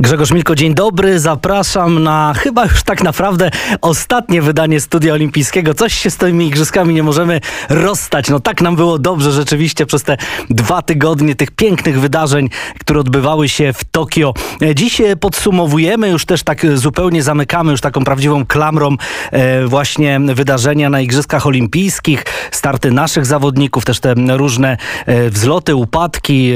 [0.00, 1.18] Grzegorz Milko, dzień dobry.
[1.18, 3.50] Zapraszam na chyba już tak naprawdę
[3.80, 5.74] ostatnie wydanie Studia Olimpijskiego.
[5.74, 8.28] Coś się z tymi igrzyskami nie możemy rozstać.
[8.28, 10.16] No tak nam było dobrze rzeczywiście przez te
[10.50, 14.34] dwa tygodnie tych pięknych wydarzeń, które odbywały się w Tokio.
[14.74, 18.96] Dziś podsumowujemy, już też tak zupełnie zamykamy już taką prawdziwą klamrą
[19.30, 24.76] e, właśnie wydarzenia na Igrzyskach Olimpijskich, starty naszych zawodników, też te różne
[25.06, 26.52] e, wzloty, upadki,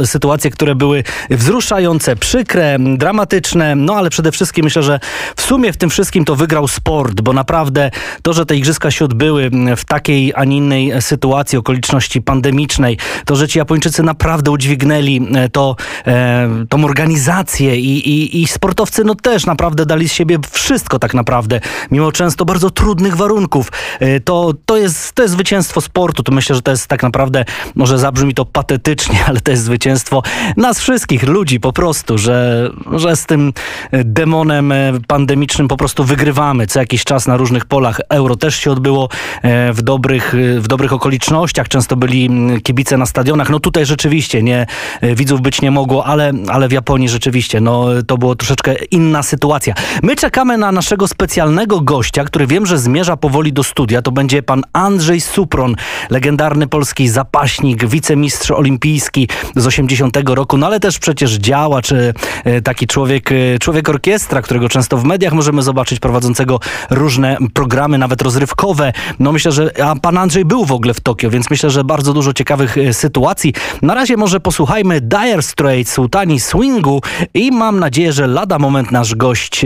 [0.00, 5.00] e, sytuacje, które były wzruszające przykre, dramatyczne, no ale przede wszystkim myślę, że
[5.36, 7.90] w sumie w tym wszystkim to wygrał sport, bo naprawdę
[8.22, 13.36] to, że te igrzyska się odbyły w takiej, a nie innej sytuacji, okoliczności pandemicznej, to,
[13.36, 15.76] że ci Japończycy naprawdę udźwignęli e, to,
[16.06, 21.14] e, tą organizację i, i, i sportowcy no też naprawdę dali z siebie wszystko tak
[21.14, 23.72] naprawdę, mimo często bardzo trudnych warunków.
[24.00, 27.44] E, to, to, jest, to jest zwycięstwo sportu, to myślę, że to jest tak naprawdę,
[27.74, 30.22] może zabrzmi to patetycznie, ale to jest zwycięstwo
[30.56, 33.52] nas wszystkich, ludzi po prostu prostu, że, że z tym
[33.92, 38.00] demonem e, pandemicznym po prostu wygrywamy co jakiś czas na różnych polach.
[38.08, 39.08] Euro też się odbyło
[39.42, 41.68] e, w dobrych, w dobrych okolicznościach.
[41.68, 42.30] Często byli
[42.62, 43.50] kibice na stadionach.
[43.50, 44.66] No tutaj rzeczywiście nie,
[45.00, 49.22] e, widzów być nie mogło, ale, ale w Japonii rzeczywiście no, to było troszeczkę inna
[49.22, 49.74] sytuacja.
[50.02, 54.02] My czekamy na naszego specjalnego gościa, który wiem, że zmierza powoli do studia.
[54.02, 55.76] To będzie pan Andrzej Supron,
[56.10, 62.14] legendarny polski zapaśnik, wicemistrz olimpijski z 80 roku, no ale też przecież działa czy
[62.44, 67.98] e, taki człowiek, e, człowiek orkiestra, którego często w mediach możemy zobaczyć, prowadzącego różne programy,
[67.98, 68.92] nawet rozrywkowe.
[69.18, 72.12] No myślę, że a pan Andrzej był w ogóle w Tokio, więc myślę, że bardzo
[72.12, 73.54] dużo ciekawych e, sytuacji.
[73.82, 77.00] Na razie może posłuchajmy Dire Straits, Sultani Swingu
[77.34, 79.64] i mam nadzieję, że lada moment nasz gość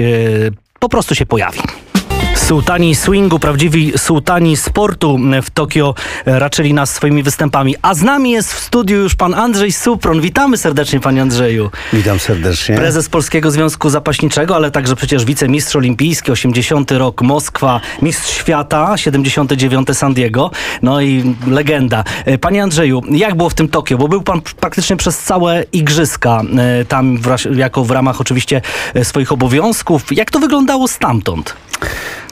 [0.78, 1.60] po prostu się pojawi.
[2.34, 5.94] Sułtani swingu, prawdziwi sułtani sportu w Tokio
[6.27, 7.74] raczyli nas swoimi występami.
[7.82, 10.20] A z nami jest w studiu już pan Andrzej Supron.
[10.20, 11.70] Witamy serdecznie, panie Andrzeju.
[11.92, 12.77] Witam serdecznie.
[12.77, 19.89] Prezes Polskiego Związku Zapaśniczego, ale także przecież wicemistrz olimpijski, 80 rok Moskwa, mistrz świata, 79
[19.92, 20.51] San Diego,
[20.83, 22.05] no i legenda.
[22.40, 23.98] Panie Andrzeju, jak było w tym Tokio?
[23.98, 26.42] Bo był pan praktycznie przez całe igrzyska
[26.80, 28.61] e, tam w, jako w ramach oczywiście
[28.95, 30.02] e, swoich obowiązków.
[30.11, 31.55] Jak to wyglądało stamtąd?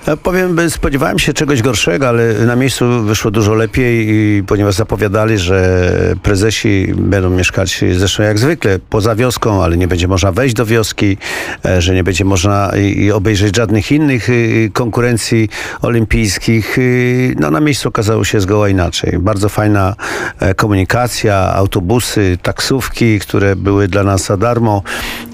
[0.06, 5.38] Ja powiem, spodziewałem się czegoś gorszego, ale na miejscu wyszło dużo lepiej, i ponieważ zapowiadali,
[5.38, 5.82] że
[6.22, 11.16] prezesi będą mieszkać zresztą jak zwykle poza wioską, ale nie będzie można wejść do wioski,
[11.64, 15.48] e, że nie będzie można i obejrzeć żadnych innych y, konkurencji
[15.82, 16.78] olimpijskich.
[16.78, 19.18] Y, no na miejscu okazało się zgoła inaczej.
[19.18, 19.94] Bardzo fajna
[20.40, 24.82] e, komunikacja, autobusy, taksówki, które były dla nas za darmo,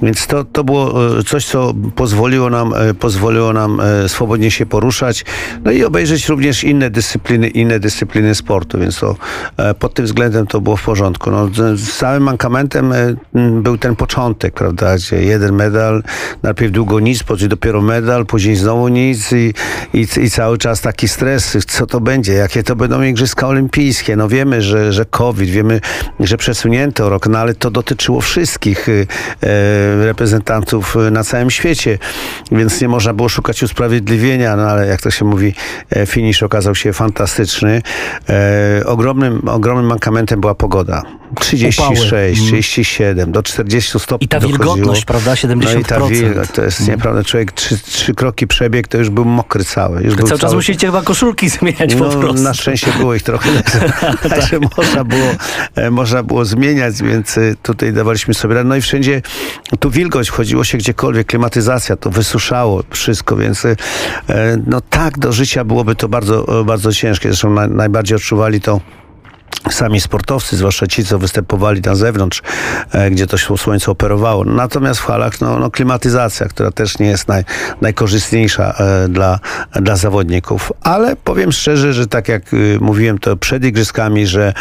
[0.03, 5.25] więc to, to było e, coś, co pozwoliło nam, pozwoliło nam swobodnie się się poruszać,
[5.65, 9.17] no i obejrzeć również inne dyscypliny, inne dyscypliny sportu, więc to
[9.57, 11.31] e, pod tym względem to było w porządku.
[11.31, 16.03] No, z całym mankamentem e, był ten początek, prawda, gdzie jeden medal,
[16.43, 19.55] najpierw długo nic, później dopiero medal, później znowu nic i,
[19.95, 24.17] i, i cały czas taki stres, co to będzie, jakie to będą Igrzyska Olimpijskie.
[24.17, 25.81] No wiemy, że, że COVID, wiemy,
[26.21, 31.99] że przesunięto rok, no ale to dotyczyło wszystkich e, reprezentantów na całym świecie,
[32.53, 35.55] więc nie można było szukać usprawiedliwienia no ale jak to się mówi,
[35.91, 37.83] e, finisz okazał się fantastyczny.
[38.29, 41.03] E, ogromnym, ogromnym mankamentem była pogoda.
[41.35, 42.33] 36, Upały.
[42.33, 43.33] 37, mm.
[43.33, 44.65] do 40 stopni I ta dochodziło.
[44.65, 45.75] wilgotność, prawda, 70%.
[45.75, 46.93] No i ta wilgotność, to jest mm.
[46.93, 47.25] nieprawda.
[47.25, 50.03] Człowiek trzy, trzy kroki przebieg, to już był mokry cały.
[50.03, 52.43] Już cały, cały czas musicie chyba koszulki zmieniać no, po prostu.
[52.43, 53.51] Na szczęście było ich trochę,
[54.31, 54.77] także tak.
[54.77, 55.31] można, było,
[55.75, 58.69] e, można było zmieniać, więc tutaj dawaliśmy sobie radę.
[58.69, 59.23] No i wszędzie
[59.81, 63.67] tu wilgoć, wchodziło się gdziekolwiek, klimatyzacja, to wysuszało wszystko, więc
[64.67, 67.29] no tak, do życia byłoby to bardzo, bardzo ciężkie.
[67.29, 68.81] Zresztą na, najbardziej odczuwali to
[69.71, 72.43] sami sportowcy, zwłaszcza ci, co występowali na zewnątrz,
[72.93, 74.45] e, gdzie to słońce operowało.
[74.45, 77.45] Natomiast w halach no, no klimatyzacja, która też nie jest naj,
[77.81, 79.39] najkorzystniejsza e, dla,
[79.73, 80.73] dla zawodników.
[80.83, 84.53] Ale powiem szczerze, że tak jak y, mówiłem to przed igrzyskami, że,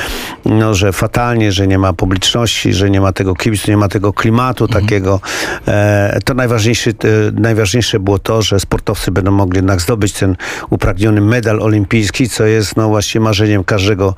[0.46, 4.14] no, że fatalnie, że nie ma publiczności, że nie ma tego kibicu, nie ma tego
[4.14, 4.84] klimatu mhm.
[4.84, 5.20] takiego,
[5.68, 6.92] e, to najważniejsze,
[7.34, 10.36] najważniejsze było to, że sportowcy będą mogli jednak zdobyć ten
[10.70, 14.16] upragniony medal olimpijski, co jest no właśnie marzeniem każdego,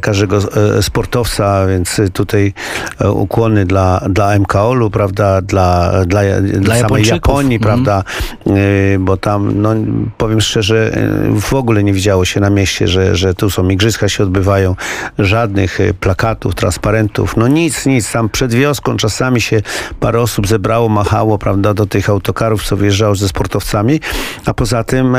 [0.00, 2.52] każdego każdego e, sportowca, więc tutaj
[3.00, 7.60] e, ukłony dla, dla MKOL-u, prawda, dla, dla, dla samej Japonii, mm.
[7.60, 8.04] prawda,
[8.46, 9.74] e, bo tam, no
[10.18, 10.98] powiem szczerze,
[11.40, 14.76] w ogóle nie widziało się na mieście, że, że tu są igrzyska się odbywają,
[15.18, 19.62] żadnych plakatów, transparentów, no nic, nic, tam przed wioską czasami się
[20.00, 24.00] parę osób zebrało, machało, prawda, do tych autokarów, co wyjeżdżało ze sportowcami,
[24.46, 25.16] a poza tym,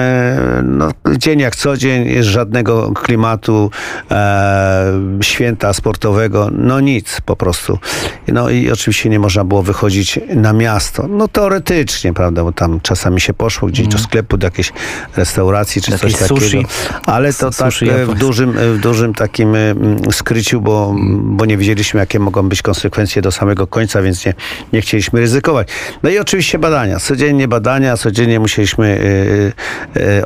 [0.64, 3.72] no, dzień jak co dzień, jest żadnego klimatu,
[4.12, 4.87] e,
[5.22, 7.80] święta sportowego, no nic po prostu.
[8.28, 11.08] No i oczywiście nie można było wychodzić na miasto.
[11.08, 14.72] No teoretycznie, prawda, bo tam czasami się poszło gdzieś do sklepu, do jakiejś
[15.18, 16.40] restauracji czy Jakieś coś takiego.
[16.42, 16.66] sushi.
[17.06, 20.96] Ale to tak Sushi e, w dużym, e, w dużym takim e, mm, skryciu, bo,
[21.24, 24.34] bo nie wiedzieliśmy, jakie mogą być konsekwencje do samego końca, więc nie,
[24.74, 25.68] nie chcieliśmy ryzykować.
[26.04, 27.00] No i oczywiście badania.
[27.00, 29.00] Codziennie badania, codziennie musieliśmy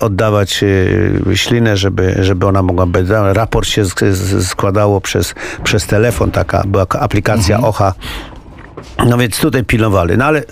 [0.02, 0.64] oddawać
[1.36, 3.08] ślinę, żeby, żeby ona mogła być.
[3.34, 7.94] Raport się sk- z- składało przez, przez telefon, taka była aplikacja OHA.
[9.08, 10.18] No więc tutaj pilnowali.
[10.18, 10.44] No ale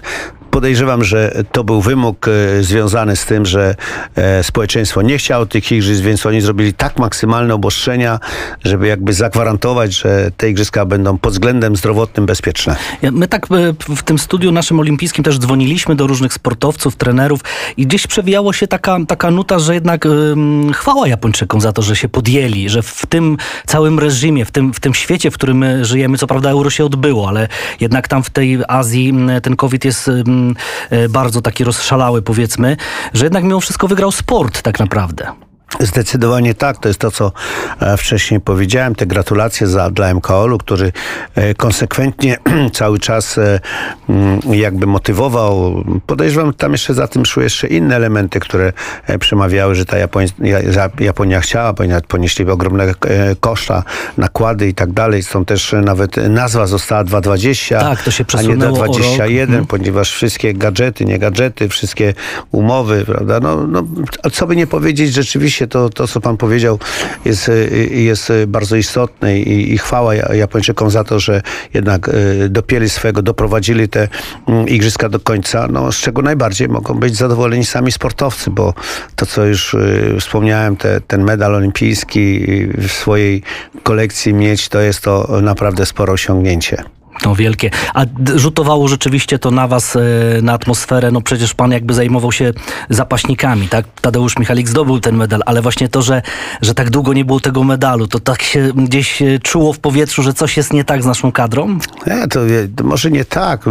[0.49, 3.75] podejrzewam, że to był wymóg e, związany z tym, że
[4.15, 8.19] e, społeczeństwo nie chciało tych igrzysk, więc oni zrobili tak maksymalne obostrzenia,
[8.63, 12.75] żeby jakby zagwarantować, że te igrzyska będą pod względem zdrowotnym bezpieczne.
[13.11, 17.39] My tak e, w tym studiu naszym olimpijskim też dzwoniliśmy do różnych sportowców, trenerów
[17.77, 21.95] i gdzieś przewijało się taka, taka nuta, że jednak ym, chwała Japończykom za to, że
[21.95, 23.37] się podjęli, że w tym
[23.67, 26.85] całym reżimie, w tym, w tym świecie, w którym my żyjemy, co prawda euro się
[26.85, 27.47] odbyło, ale
[27.79, 29.13] jednak tam w tej Azji
[29.43, 30.48] ten COVID jest ym,
[31.09, 32.77] bardzo taki rozszalały powiedzmy,
[33.13, 35.48] że jednak mimo wszystko wygrał sport tak naprawdę.
[35.79, 36.77] Zdecydowanie tak.
[36.77, 37.31] To jest to, co
[37.79, 38.95] e, wcześniej powiedziałem.
[38.95, 40.91] Te gratulacje za, dla MKOL-u, który
[41.35, 42.37] e, konsekwentnie
[42.73, 43.59] cały czas e,
[44.09, 45.83] mm, jakby motywował.
[46.07, 48.73] Podejrzewam, tam jeszcze za tym szły jeszcze inne elementy, które
[49.19, 52.93] przemawiały, że ta Japoń, Ja- Ja- Japonia chciała, ponieważ ponieśli ogromne
[53.39, 53.83] koszta,
[54.17, 55.23] nakłady i tak dalej.
[55.23, 58.95] Są też nawet nazwa została 220, Tak, to się a nie przesunęło o rok.
[58.95, 59.65] 221, Mhm.
[59.65, 62.13] ponieważ wszystkie gadżety, nie gadżety, wszystkie
[62.51, 63.39] umowy, prawda?
[63.39, 63.83] No, no,
[64.23, 66.79] a co by nie powiedzieć, rzeczywiście to, to co pan powiedział
[67.25, 71.41] jest, y, jest y, bardzo istotne i, i chwała Ja- Japończykom za to, że
[71.73, 74.07] jednak y, dopięli swego, doprowadzili te
[74.47, 78.73] mm, igrzyska do końca, no, z czego najbardziej mogą być zadowoleni sami sportowcy, bo
[79.15, 82.39] to, co już y, wspomniałem, te, ten medal olimpijski
[82.77, 83.43] w swojej
[83.83, 86.98] kolekcji mieć, to jest to naprawdę spore osiągnięcie.
[87.25, 87.69] No wielkie.
[87.93, 88.05] A
[88.35, 89.99] rzutowało rzeczywiście to na was, e,
[90.41, 92.53] na atmosferę, no przecież pan jakby zajmował się
[92.89, 93.85] zapaśnikami, tak?
[94.01, 96.21] Tadeusz Michalik zdobył ten medal, ale właśnie to, że,
[96.61, 100.23] że tak długo nie było tego medalu, to tak się gdzieś e, czuło w powietrzu,
[100.23, 101.77] że coś jest nie tak z naszą kadrą?
[102.07, 102.39] Nie, to,
[102.75, 103.65] to może nie tak.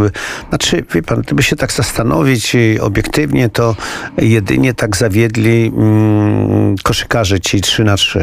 [0.49, 3.75] Znaczy, wie pan, gdyby się tak zastanowić y, obiektywnie, to
[4.17, 8.19] jedynie tak zawiedli mm, koszykarze ci 3 na 3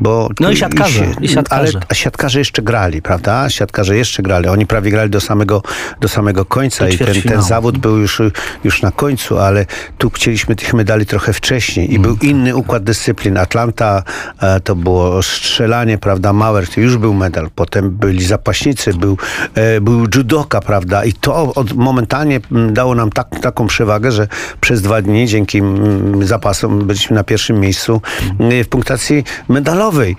[0.00, 1.72] Bo No i siatkarze, się- i siatkarze.
[1.74, 3.50] Ale a siatkarze jeszcze grali, prawda?
[3.50, 4.48] Siatkarze jeszcze grali.
[4.48, 5.62] Oni prawie grali do samego,
[6.00, 8.22] do samego końca i ten, ten zawód był już,
[8.64, 9.66] już na końcu, ale
[9.98, 13.38] tu chcieliśmy tych medali trochę wcześniej i był inny układ dyscyplin.
[13.38, 14.02] Atlanta
[14.40, 16.32] e, to było strzelanie, prawda?
[16.32, 17.50] Mauer to już był medal.
[17.54, 19.16] Potem byli zapaśnicy, był,
[19.54, 21.04] e, był judoka, prawda?
[21.04, 24.28] I to od, momentalnie mm, dało nam tak, taką przewagę, że
[24.60, 28.02] przez dwa dni dzięki mm, zapasom byliśmy na pierwszym miejscu
[28.40, 30.16] mm, w punktacji medalowej.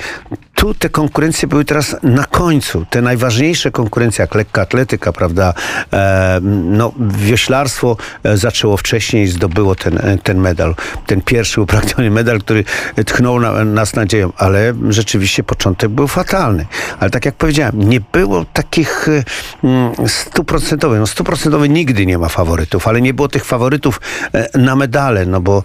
[0.59, 2.85] Tu te konkurencje były teraz na końcu.
[2.89, 5.53] Te najważniejsze konkurencje, jak lekka atletyka, prawda?
[5.93, 10.75] E, no, wioślarstwo e, zaczęło wcześniej i zdobyło ten, e, ten medal.
[11.05, 12.63] Ten pierwszy upragniony medal, który
[13.05, 16.65] tchnął na, nas nadzieją, ale rzeczywiście początek był fatalny.
[16.99, 19.23] Ale tak jak powiedziałem, nie było takich e,
[19.63, 20.99] mm, stuprocentowych.
[20.99, 24.01] No stuprocentowy nigdy nie ma faworytów, ale nie było tych faworytów
[24.55, 25.63] na medale, no bo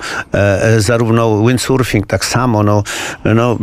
[0.79, 2.83] zarówno windsurfing tak samo, no,
[3.25, 3.59] no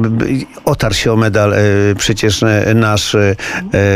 [0.66, 1.58] otarł się o medal e,
[1.98, 3.36] przecież e, nasz e,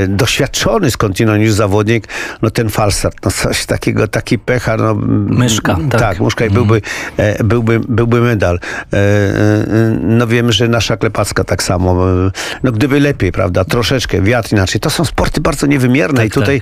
[0.07, 2.07] doświadczony skądinąd już zawodnik,
[2.41, 6.01] no ten falstart, no coś takiego, taki pechar, no Myszka, tak.
[6.01, 6.81] tak, Muszka i byłby,
[7.17, 8.59] e, byłby, byłby medal.
[10.01, 12.05] No wiemy, że nasza klepacka tak samo.
[12.63, 14.81] No gdyby lepiej, prawda, troszeczkę, wiatr inaczej.
[14.81, 16.61] To są sporty bardzo niewymierne Tak, i tutaj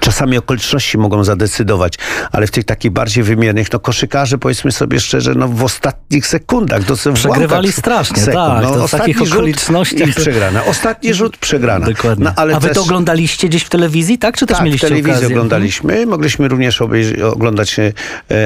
[0.00, 1.94] Czasami okoliczności mogą zadecydować,
[2.32, 6.82] ale w tych takich bardziej wymiernych, no koszykarze, powiedzmy sobie szczerze, no w ostatnich sekundach,
[6.82, 8.34] w Przegrywali strasznie, sekund.
[8.46, 10.64] tak, No, to w ostatni takich rzut okolicznościach to- przegrana.
[10.64, 11.86] Ostatni rzut, przegrana.
[11.86, 12.24] Dokładnie.
[12.24, 14.36] No, ale A wy też, to oglądaliście gdzieś w telewizji, tak?
[14.36, 15.26] Czy też tak, w mieliście telewizji okazję?
[15.28, 16.06] oglądaliśmy.
[16.06, 17.92] Mogliśmy również obejrzeć, oglądać, e,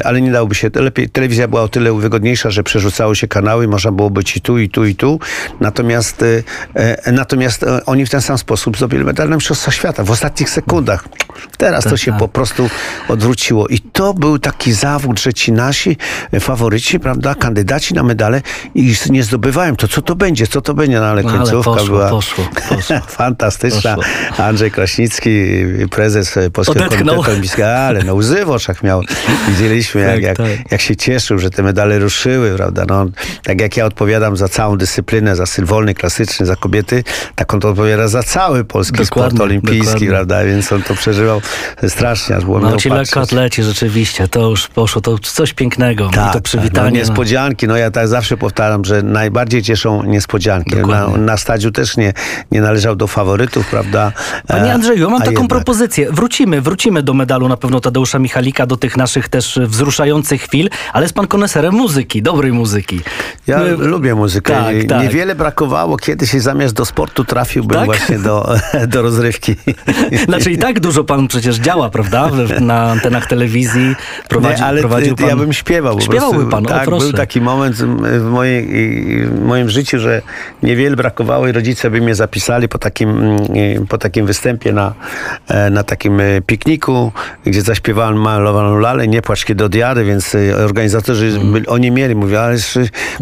[0.06, 0.70] ale nie dałoby się.
[0.74, 4.58] Lepiej, telewizja była o tyle wygodniejsza, że przerzucało się kanały, można było być i tu,
[4.58, 5.20] i tu, i tu.
[5.60, 6.42] Natomiast, e,
[6.74, 11.04] e, natomiast oni w ten sam sposób zdobyli medal na Mistrzostwa Świata w ostatnich sekundach.
[11.58, 12.20] Teraz to się tak.
[12.20, 12.70] po prostu
[13.08, 13.68] odwróciło.
[13.68, 15.96] I to był taki zawód, że ci nasi
[16.40, 18.42] faworyci, prawda, kandydaci na medale
[18.74, 19.76] i nie zdobywają.
[19.76, 20.46] To co to będzie?
[20.46, 21.00] Co to będzie?
[21.00, 23.00] No ale No, ale końcówka poszło, była poszło, poszło.
[23.08, 23.96] fantastyczna.
[23.96, 24.12] Poszło.
[24.44, 25.30] Andrzej Kraśnicki,
[25.90, 27.06] prezes e, Polskiego Odetchnął.
[27.14, 29.02] Komitetu Olimpijskiego, ale no łzy w oczach miał.
[29.48, 30.46] Widzieliśmy, jak, Tak, jak, tak.
[30.72, 32.84] jak się cieszył, że te medale ruszyły, prawda?
[32.88, 33.06] No,
[33.44, 37.60] tak jak ja odpowiadam za całą dyscyplinę, za styl wolny, klasyczny, za kobiety, tak on
[37.60, 40.08] to odpowiada za cały polski Dokładnie, sport olimpijski, dokładnie.
[40.08, 40.44] prawda?
[40.44, 41.40] Więc on to przeżył przeżywał
[41.88, 46.06] strasznie, aż było No ci lekkoatleci rzeczywiście, to już poszło, to coś pięknego.
[46.06, 46.90] I Tak, to no, przywitanie.
[46.90, 46.96] no.
[46.96, 50.70] niespodzianki, no ja tak zawsze powtarzam, że najbardziej cieszą niespodzianki.
[50.74, 51.18] Na, Dokładnie.
[51.18, 52.12] na stadziu też nie,
[52.50, 54.12] nie należał do faworytów, prawda?
[54.48, 55.48] Panie E, Andrzeju, mam a taką jednak.
[55.48, 56.12] propozycję.
[56.12, 61.04] Wrócimy, wrócimy do medalu na pewno Tadeusza Michalika, do tych naszych też wzruszających chwil, ale
[61.04, 63.00] jest pan koneserem muzyki, dobrej muzyki.
[63.46, 64.52] Ja My- lubię muzykę.
[64.54, 65.02] Tak, tak.
[65.02, 67.86] Niewiele brakowało, kiedyś zamiast do sportu trafiłbym Tak?
[67.86, 68.54] właśnie do,
[68.92, 69.56] do rozrywki.
[70.28, 72.30] Znaczy i tak dużo pan przecież działa, prawda?
[72.60, 73.96] Na antenach telewizji
[74.28, 75.28] prowadził, nie, ale prowadził pan...
[75.28, 75.94] ja bym śpiewał.
[75.94, 76.50] Po Śpiewałby prostu.
[76.50, 77.06] pan, o tak, proszę.
[77.06, 78.66] Był taki moment w, mojej,
[79.26, 80.22] w moim życiu, że
[80.62, 84.94] niewiele brakowało i rodzice by mnie zapisali po takim, mm, po takim występie na,
[85.48, 87.12] e, na takim e, pikniku,
[87.46, 92.40] gdzie zaśpiewałem malowaną lalę, nie płacz kiedy odjadę, więc e, organizatorzy, byli- oni mieli, mówię,
[92.40, 92.56] ale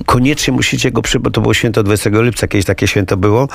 [0.07, 3.49] koniecznie musicie go przy, bo to było święto 20 lipca, kiedyś takie święto było,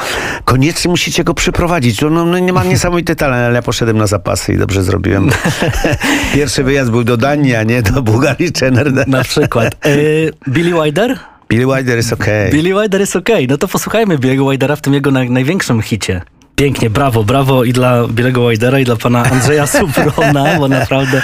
[0.45, 2.01] koniecznie musicie go przyprowadzić.
[2.01, 5.29] No, no nie ma niesamowity talent, ale ja poszedłem na zapasy i dobrze zrobiłem.
[6.35, 9.05] Pierwszy wyjazd był do Danii, a nie do Bułgarii czy NRD.
[9.07, 9.75] Na przykład.
[9.85, 9.89] E,
[10.49, 11.19] Billy Wilder?
[11.49, 12.51] Billy Wilder jest okej.
[12.51, 13.47] Billy Wilder jest okej.
[13.47, 16.21] No to posłuchajmy Billy'ego Widera w tym jego naj, największym hicie.
[16.55, 21.21] Pięknie, brawo, brawo i dla Billy'ego Widera i dla pana Andrzeja Suprona, bo naprawdę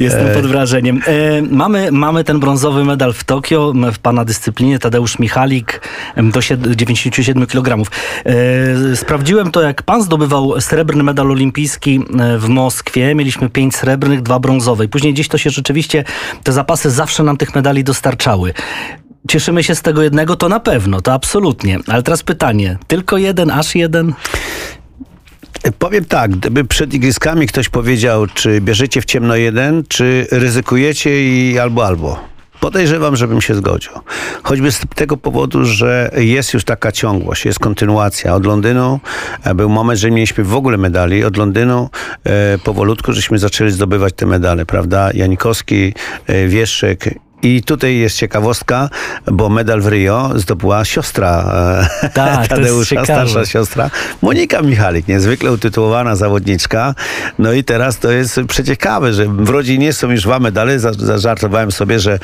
[0.00, 1.00] jestem pod wrażeniem.
[1.06, 5.80] E, mamy, mamy ten brązowy medal w Tokio w pana dyscyplinie, Tadeusz Michalik
[6.16, 7.90] do sied- 97 kg.
[8.24, 13.14] E, sprawdziłem to, jak pan zdobywał srebrny medal olimpijski e, w Moskwie.
[13.14, 14.84] Mieliśmy pięć srebrnych, dwa brązowe.
[14.84, 16.04] I później gdzieś to się rzeczywiście,
[16.42, 18.54] te zapasy zawsze nam tych medali dostarczały.
[19.28, 21.78] Cieszymy się z tego jednego, to na pewno, to absolutnie.
[21.86, 24.14] Ale teraz pytanie, tylko jeden, aż jeden?
[25.78, 31.58] Powiem tak, gdyby przed igrzyskami ktoś powiedział, czy bierzecie w ciemno jeden, czy ryzykujecie i
[31.58, 32.32] albo albo.
[32.60, 33.92] Podejrzewam, żebym się zgodził.
[34.42, 38.34] Choćby z tego powodu, że jest już taka ciągłość, jest kontynuacja.
[38.34, 39.00] Od Londynu
[39.44, 41.24] e, był moment, że nie mieliśmy w ogóle medali.
[41.24, 41.90] Od Londynu
[42.24, 45.10] e, powolutku żeśmy zaczęli zdobywać te medale, prawda?
[45.14, 45.94] Janikowski,
[46.26, 48.88] e, Wieszczyk i tutaj jest ciekawostka,
[49.32, 51.52] bo medal w Rio zdobyła siostra
[52.02, 53.90] e, Tak, Tadeusza, starsza siostra,
[54.22, 56.94] Monika Michalik, niezwykle utytułowana zawodniczka.
[57.38, 60.78] No i teraz to jest przeciekawe, że w rodzinie są już dwa medale.
[60.78, 62.18] Za- Zażartowałem sobie, że,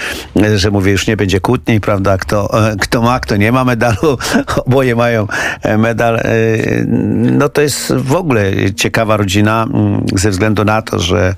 [0.57, 2.19] że mówię, już nie będzie kłótni, prawda?
[2.19, 4.19] Kto, e, kto ma, kto nie ma medalu.
[4.67, 5.27] Oboje mają
[5.63, 6.21] e, medal.
[7.17, 11.35] No to jest w ogóle ciekawa rodzina mm, ze względu na to, że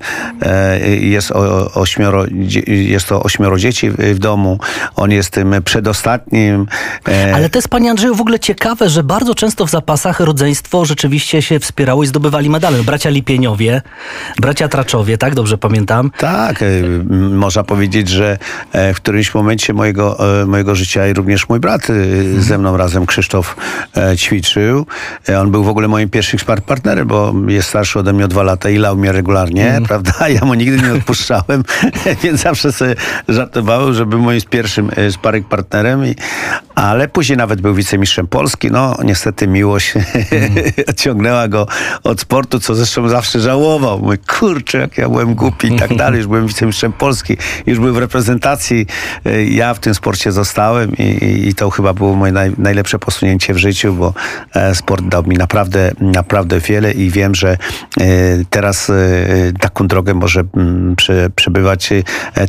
[0.99, 2.25] jest, o, ośmioro,
[2.67, 4.59] jest to ośmioro dzieci w, w domu.
[4.95, 6.65] On jest tym przedostatnim.
[7.07, 10.85] E, Ale to jest, panie Andrzeju, w ogóle ciekawe, że bardzo często w zapasach rodzeństwo
[10.85, 12.83] rzeczywiście się wspierało i zdobywali medale.
[12.83, 13.81] Bracia Lipieniowie,
[14.39, 15.35] bracia Traczowie, tak?
[15.35, 16.11] Dobrze pamiętam.
[16.17, 16.65] Tak, e,
[17.31, 18.37] można powiedzieć, że
[18.71, 21.93] e, w którymś momencie mojego, mojego życia i również mój brat e,
[22.41, 23.55] ze mną razem, Krzysztof,
[24.15, 24.85] ćwiczył.
[25.39, 28.69] On był w ogóle moim pierwszym partnerem, bo jest starszy ode mnie o dwa lata
[28.69, 30.29] i lał mnie regularnie, prawda?
[30.29, 31.63] Ja mu nigdy nie odpuszczałem,
[32.23, 32.95] więc zawsze sobie
[33.61, 36.15] żartował, że był moim pierwszym e, sparring partnerem, i,
[36.75, 38.71] ale później nawet był wicemistrzem Polski.
[38.71, 39.93] No, niestety miłość
[40.89, 41.67] odciągnęła go
[42.03, 43.99] od sportu, co zresztą zawsze żałował.
[43.99, 46.17] Mój kurczę, jak ja byłem głupi i tak dalej.
[46.17, 48.85] Już byłem wicemistrzem Polski, już był w reprezentacji.
[49.25, 52.99] E, Ja w tym sporcie zostałem i, i- i to chyba było moje naj, najlepsze
[52.99, 54.13] posunięcie w życiu, bo
[54.55, 57.57] e, sport dał mi naprawdę, naprawdę wiele i wiem, że e,
[58.49, 58.93] teraz e,
[59.59, 61.89] taką drogę może mm, prze, przebywać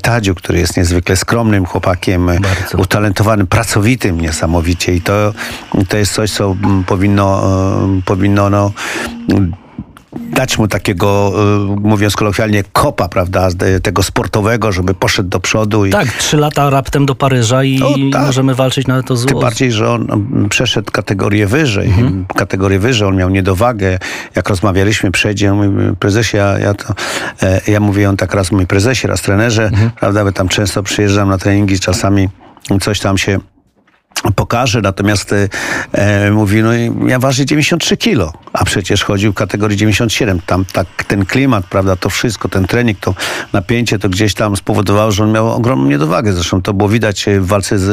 [0.03, 2.79] Tadziu, który jest niezwykle skromnym chłopakiem, Bardzo.
[2.79, 5.35] utalentowanym, pracowitym niesamowicie i to,
[5.89, 7.43] to jest coś, co mm, powinno,
[7.99, 8.73] e, powinno no,
[10.21, 11.33] dać mu takiego,
[11.73, 15.87] e, mówiąc kolokwialnie, kopa, prawda, z- tego sportowego, żeby poszedł do przodu.
[15.87, 18.27] I Tak, trzy lata raptem do Paryża i No, tak.
[18.27, 19.41] możemy walczyć nawet o Tym zło.
[19.41, 21.87] bardziej, że on mm, przeszedł kategorię wyżej.
[21.89, 22.25] Mhm.
[22.37, 23.99] Kategorię wyżej, on miał niedowagę.
[24.37, 26.95] Jak rozmawialiśmy przejdzie, on mówi, prezesie, ja, ja, to,
[27.43, 29.91] e, ja mówię, on tak raz mój prezesie, raz trenerze, Mhm.
[30.01, 32.29] prawda, bo tam często przyjeżdżam na treningi, czasami
[32.81, 33.39] coś tam się
[34.37, 35.49] pokaże, natomiast e,
[35.93, 40.41] e, mówi, no i ja waży 93 kilo, a przecież chodził w kategorii 97.
[40.47, 43.15] Tam tak ten klimat, prawda, to wszystko, ten trening, to
[43.53, 46.33] napięcie, to gdzieś tam spowodowało, że on miał ogromną niedowagę.
[46.33, 47.89] Zresztą to było widać e, w walce z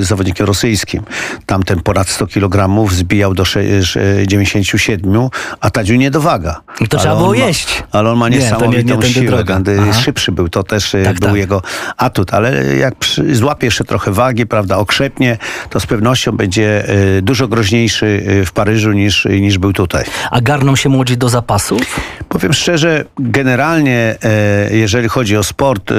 [0.00, 1.02] e, zawodnikiem rosyjskim.
[1.46, 5.28] Tam ten ponad 100 kg zbijał do sze- sze- 97,
[5.60, 6.60] a Tadziu niedowaga.
[6.80, 7.82] I to Ale trzeba było ma- jeść.
[7.92, 9.02] Ale on ma Nie, to nie- niesamowitą nie
[9.46, 9.94] tędy siłę.
[9.94, 11.38] szybszy był, to też e, Tak, był tak.
[11.38, 11.62] jego
[11.96, 15.38] atut, ale jak przy, złapie jeszcze trochę wagi, prawda, okrzepnie,
[15.70, 20.04] to z pewnością będzie e, dużo groźniejszy e, w Paryżu niż, niż był tutaj.
[20.30, 21.80] A garną się młodzi do zapasów?
[22.28, 25.94] Powiem szczerze, generalnie e, jeżeli chodzi o sport, e,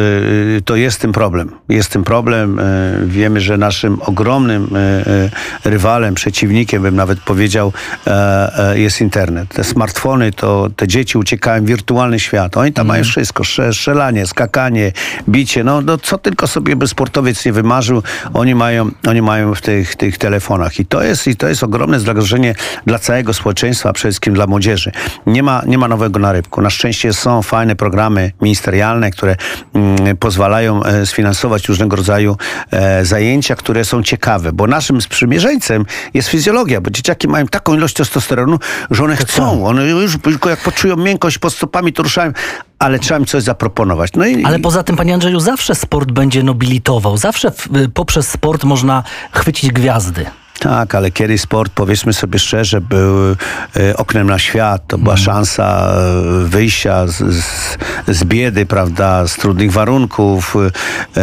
[0.65, 1.51] to jest tym problem.
[1.69, 2.59] Jest tym problem.
[2.59, 2.63] E,
[3.05, 4.69] wiemy, że naszym ogromnym
[5.65, 7.73] rywalem, przeciwnikiem, bym nawet powiedział,
[8.73, 9.49] jest internet.
[9.49, 12.57] Te smartfony, to te dzieci uciekają w wirtualny świat.
[12.57, 12.87] Oni tam mm.
[12.87, 13.43] mają wszystko.
[13.71, 14.91] Strzelanie, skakanie,
[15.29, 15.63] bicie.
[15.63, 19.95] No, no co tylko sobie by sportowiec nie wymarzył, oni mają, oni mają w tych,
[19.95, 20.79] tych telefonach.
[20.79, 24.47] I to jest, i to jest ogromne zagrożenie dla całego społeczeństwa, a przede wszystkim dla
[24.47, 24.91] młodzieży.
[25.25, 26.61] Nie ma, nie ma nowego na rybku.
[26.61, 29.35] Na szczęście są fajne programy ministerialne, które
[29.73, 32.37] mm, pozwalają e, sfinansować różnego rodzaju
[32.71, 37.95] e, zajęcia, które są ciekawe, bo naszym sprzymierzeńcem jest fizjologia, bo dzieciaki mają taką ilość
[37.95, 38.59] testosteronu,
[38.91, 39.67] że one chcą.
[39.67, 40.17] One już
[40.49, 42.31] jak poczują miękkość pod stopami, to ruszają
[42.79, 44.13] ale trzeba im coś zaproponować.
[44.13, 47.17] No i, ale poza tym, panie Andrzeju, zawsze sport będzie nobilitował.
[47.17, 50.25] Zawsze w, poprzez sport można chwycić gwiazdy.
[50.59, 53.35] Tak, ale kiedyś sport, powiedzmy sobie szczerze, był e,
[53.97, 54.87] oknem na świat.
[54.87, 55.23] To była mm.
[55.23, 60.55] szansa e, wyjścia z, z, z, biedy, prawda, z trudnych warunków.
[61.17, 61.21] E,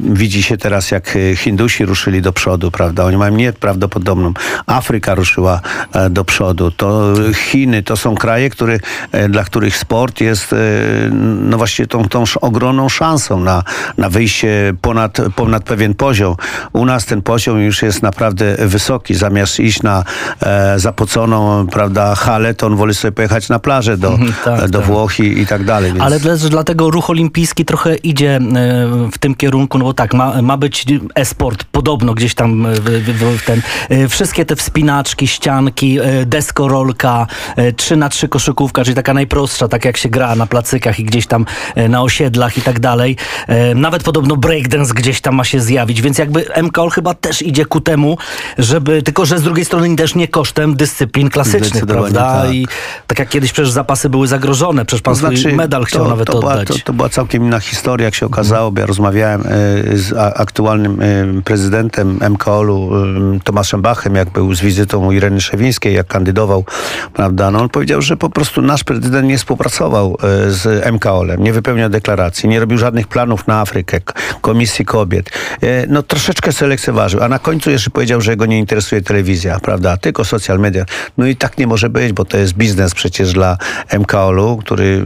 [0.00, 3.04] widzi się teraz, jak Hindusi ruszyli do przodu, prawda.
[3.04, 4.32] Oni mają nieprawdopodobną.
[4.66, 5.60] Afryka ruszyła
[6.10, 6.70] do przodu.
[6.70, 8.78] To Chiny, to są kraje, które,
[9.28, 10.54] dla których sport jest
[11.40, 13.62] no właśnie tą, tą ogromną szansą na,
[13.98, 16.36] na wyjście ponad, ponad pewien poziom.
[16.72, 19.14] U nas ten poziom już jest naprawdę wysoki.
[19.14, 20.04] Zamiast iść na
[20.42, 24.78] e, zapoconą, prawda, halę, to on woli sobie pojechać na plażę do, mhm, tak, do
[24.78, 24.86] tak.
[24.86, 25.92] Włoch i, i, tak dalej.
[25.92, 26.04] Więc...
[26.04, 28.40] Ale też dlatego ruch olimpijski trochę idzie e,
[29.12, 33.38] w tym kierunku, no bo tak, ma, ma być e-sport, podobno gdzieś tam w, w,
[33.38, 37.26] w ten, e, wszystkie te wspinaczki, ścianki, e, deskorolka,
[37.76, 41.26] 3 na 3 koszykówka, czyli taka najprostsza, tak jak się gra na placykach i gdzieś
[41.26, 41.46] tam
[41.88, 43.16] na osiedlach i tak dalej.
[43.74, 47.80] Nawet podobno breakdance gdzieś tam ma się zjawić, więc jakby MKOL chyba też idzie ku
[47.80, 48.18] temu,
[48.58, 52.42] żeby, tylko że z drugiej strony też nie kosztem dyscyplin klasycznych, prawda?
[52.42, 52.54] Tak.
[52.54, 52.66] I
[53.06, 56.26] tak jak kiedyś przecież zapasy były zagrożone, przecież pan znaczy, swój medal chciał to, nawet
[56.26, 56.68] to oddać.
[56.68, 59.44] Była, to, to, była całkiem inna historia, jak się okazało, bo ja rozmawiałem e,
[59.96, 62.90] z aktualnym e, prezydentem MKOL-u,
[63.36, 66.64] e, Tomaszem Bachem, jak był z wizytą u Ireny Szewińskiej, jak kandydował,
[67.14, 67.50] prawda?
[67.50, 70.16] No on powiedział, że po prostu nasz prezydent nie współpracował
[70.48, 74.00] z MKOL-em, nie wypełniał deklaracji, nie robił żadnych planów na Afrykę,
[74.40, 75.30] Komisji Kobiet.
[75.88, 79.96] No troszeczkę sobie lekceważył, a na końcu jeszcze powiedział, że go nie interesuje telewizja, prawda,
[79.96, 80.84] tylko social media.
[81.18, 83.58] No i tak nie może być, bo to jest biznes przecież dla
[83.98, 85.04] MKOL-u, który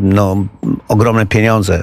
[0.00, 0.46] no,
[0.88, 1.82] ogromne pieniądze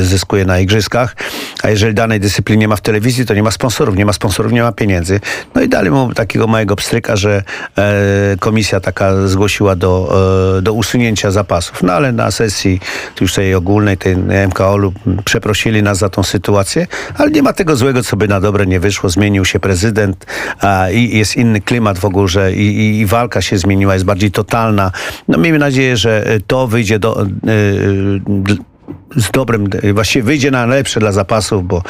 [0.00, 1.16] y, zyskuje na igrzyskach,
[1.62, 4.52] a jeżeli danej dyscypliny nie ma w telewizji, to nie ma sponsorów, nie ma sponsorów,
[4.52, 5.20] nie ma pieniędzy.
[5.54, 7.42] No i dali mu takiego małego pstryka, że
[7.78, 10.18] e, komisja taka zgłosiła do,
[10.58, 11.82] e, do usunięcia zapasów.
[11.82, 12.80] No ale na sesji
[13.20, 14.16] już tej ogólnej, tej
[14.48, 14.92] MKOL-u
[15.24, 18.80] przeprosili nas za tą sytuację, ale nie ma tego złego, co by na dobre nie
[18.80, 19.10] wyszło.
[19.10, 20.07] Zmienił się prezydent,
[20.60, 24.92] a, i jest inny klimat w ogóle, i, i, walka się zmieniła, jest bardziej totalna.
[25.28, 28.56] No miejmy nadzieję, że to wyjdzie do, yy,
[29.16, 31.82] z dobrym, właściwie wyjdzie na lepsze dla zapasów, bo,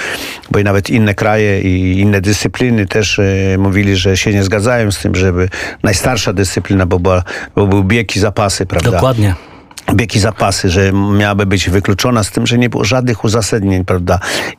[0.51, 4.93] bo i nawet inne kraje i inne dyscypliny też e, mówili, że się nie zgadzają
[4.93, 5.49] z tym, żeby
[5.83, 7.23] najstarsza dyscyplina, bo, była,
[7.57, 8.91] bo był bieg i zapasy, prawda?
[8.91, 9.35] Dokładnie
[9.94, 14.18] biegi zapasy, że miałaby być wykluczona z tym, że nie było żadnych uzasadnień, prawda?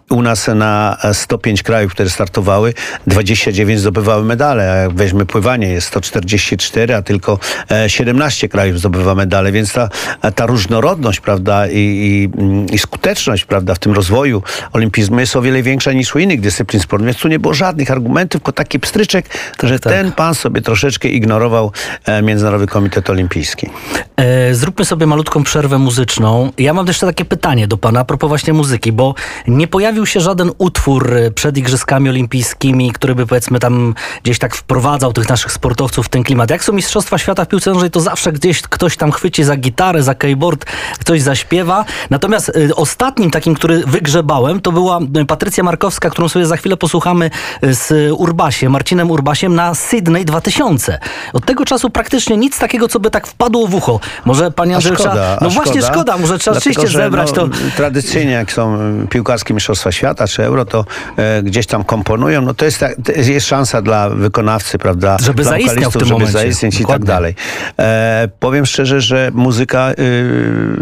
[0.10, 2.74] U nas na 105 krajów, które startowały,
[3.08, 7.40] 29 zdobywały medale, a jak weźmy pływanie, jest 144, a tylko
[7.88, 9.90] 17 e, krajów zdobywa medale, więc ta,
[10.36, 12.30] ta różnorodność, prawda, i, i,
[12.76, 16.82] i skuteczność, prawda, w tym rozwoju olimpizmu jest o wiele większa niż u innych dyscyplin
[16.82, 19.26] sportu, więc tu nie było żadnych argumentów, tylko taki pstryczek,
[19.64, 19.94] że tak.
[19.94, 21.72] ten pan sobie troszeczkę ignorował
[22.06, 23.70] e, Międzynarodowy Komitet Olimpijski.
[24.18, 26.52] E, zróbmy sobie malutko malutką przerwę muzyczną.
[26.58, 29.16] Ja mam jeszcze takie pytanie do pana a propos właśnie muzyki, bo
[29.48, 34.56] nie pojawił się żaden utwór e, przed Igrzyskami Olimpijskimi, który by powiedzmy tam gdzieś tak
[34.56, 36.50] wprowadzał tych naszych sportowców w ten klimat.
[36.50, 40.04] Jak są Mistrzostwa Świata w piłce nożnej, to zawsze gdzieś ktoś tam chwyci za gitarę,
[40.04, 40.66] za keyboard,
[41.00, 41.86] ktoś zaśpiewa.
[42.10, 47.30] Natomiast y, ostatnim takim, który wygrzebałem, to była Patrycja Markowska, którą sobie za chwilę posłuchamy
[47.62, 51.00] z Urbasiem, Marcinem Urbasiem na Sydney 2000.
[51.34, 54.00] Od tego czasu praktycznie nic takiego, co by tak wpadło w ucho.
[54.26, 55.38] Może pani Andrzej szkoda.
[55.42, 57.50] No właśnie szkoda, szkoda może trzeba Dlatego, rzeczywiście zebrać no, to.
[57.78, 58.78] Tradycyjnie, jak są
[59.10, 60.86] piłkarskie mistrzostwa świata czy euro, to
[61.18, 62.42] e, gdzieś tam komponują.
[62.42, 65.18] No to jest, to jest szansa dla wykonawcy, prawda?
[65.22, 66.34] Żeby dla zaistniał w tym żeby momencie.
[66.34, 67.04] zaistnieć Dokładnie.
[67.04, 67.36] i tak dalej.
[67.80, 69.96] E, powiem szczerze, że muzyka y,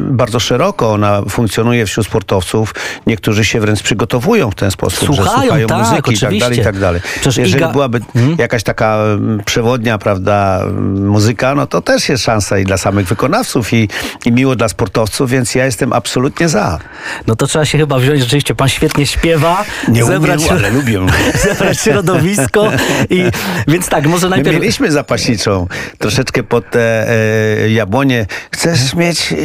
[0.01, 2.75] bardzo szeroko ona funkcjonuje wśród sportowców.
[3.07, 6.27] Niektórzy się wręcz przygotowują w ten sposób, słuchają, że słuchają tak, muzyki oczywiście.
[6.27, 7.01] i tak dalej, i tak dalej.
[7.01, 7.71] Przecież Jeżeli Iga...
[7.71, 8.35] byłaby hmm?
[8.39, 8.97] jakaś taka
[9.45, 13.89] przewodnia, prawda, muzyka, no to też jest szansa i dla samych wykonawców i
[14.25, 16.79] i miło dla sportowców, więc ja jestem absolutnie za.
[17.27, 20.99] No to trzeba się chyba wziąć, rzeczywiście pan świetnie śpiewa, Nie zebrać, umiem, ale lubię.
[21.47, 22.71] zebrać środowisko
[23.09, 23.23] i
[23.67, 24.59] więc tak, może My najpierw...
[24.59, 25.67] mieliśmy zapaśniczą
[25.97, 28.25] troszeczkę pod te e, jabłonie.
[28.51, 29.35] Chcesz mieć e,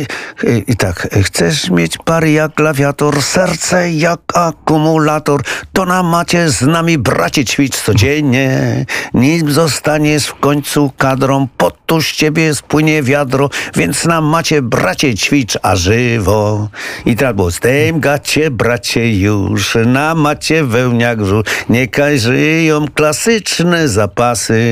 [0.48, 6.51] e, i tak, e, chcesz mieć pary jak glawiator, serce jak akumulator, to na macie
[6.51, 13.03] z nami bracie ćwicz codziennie, nim zostaniesz w końcu kadrą, pod tu z ciebie spłynie
[13.03, 16.68] wiadro, więc na macie bracie ćwicz, a żywo.
[17.06, 24.62] I teraz było, zdejmgacie bracie już, na macie wełniak żół, niechaj żyją klasyczne zapasy,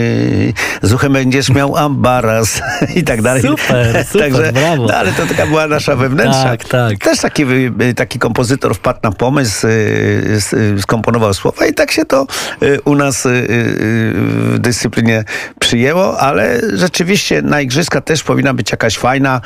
[0.83, 2.63] z uchem będziesz miał ambaras
[2.97, 3.43] i tak dalej.
[3.43, 4.87] Super, super, Także, brawo.
[4.87, 6.45] No, ale to taka była nasza wewnętrzna.
[6.45, 6.99] Tak, tak.
[6.99, 7.45] Też taki,
[7.97, 9.71] taki kompozytor wpadł na pomysł, y,
[10.53, 12.27] y, skomponował słowa i tak się to
[12.63, 15.25] y, u nas w dyscyplinie
[15.59, 19.41] przyjęło, ale rzeczywiście na igrzyska też powinna być jakaś fajna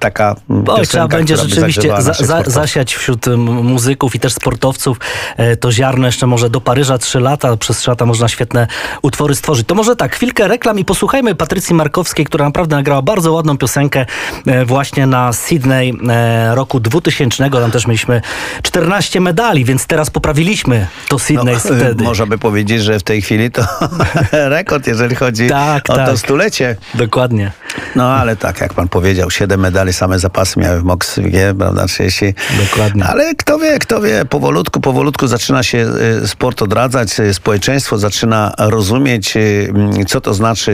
[0.00, 5.00] taka Oj, trzeba będzie rzeczywiście za, zasiać wśród muzyków i też sportowców
[5.36, 8.66] e, to ziarno jeszcze może do Paryża 3 lata, przez 3 lata można świetne
[9.02, 9.66] utwory stworzyć.
[9.66, 14.06] To może tak, chwilkę reklam i posłuchajmy Patrycji Markowskiej, która naprawdę nagrała bardzo ładną piosenkę
[14.46, 17.50] e, właśnie na Sydney e, roku 2000.
[17.50, 18.22] Tam też mieliśmy
[18.62, 22.04] 14 medali, więc teraz poprawiliśmy to Sydney No, wtedy.
[22.04, 23.62] Można by powiedzieć, że w tej chwili to
[24.32, 26.08] rekord, jeżeli chodzi Tak, o tak.
[26.08, 26.76] to stulecie.
[26.94, 27.52] Dokładnie.
[27.96, 32.34] No ale tak, jak pan powiedział, 7 medali, same zapasy miały w Mokswie, prawda, 30.
[32.70, 33.04] Dokładnie.
[33.04, 35.86] Ale kto wie, kto wie, powolutku, powolutku zaczyna się
[36.24, 40.70] y, sport odradzać, y, społeczeństwo zaczyna rozumieć, y, mm, co to znaczy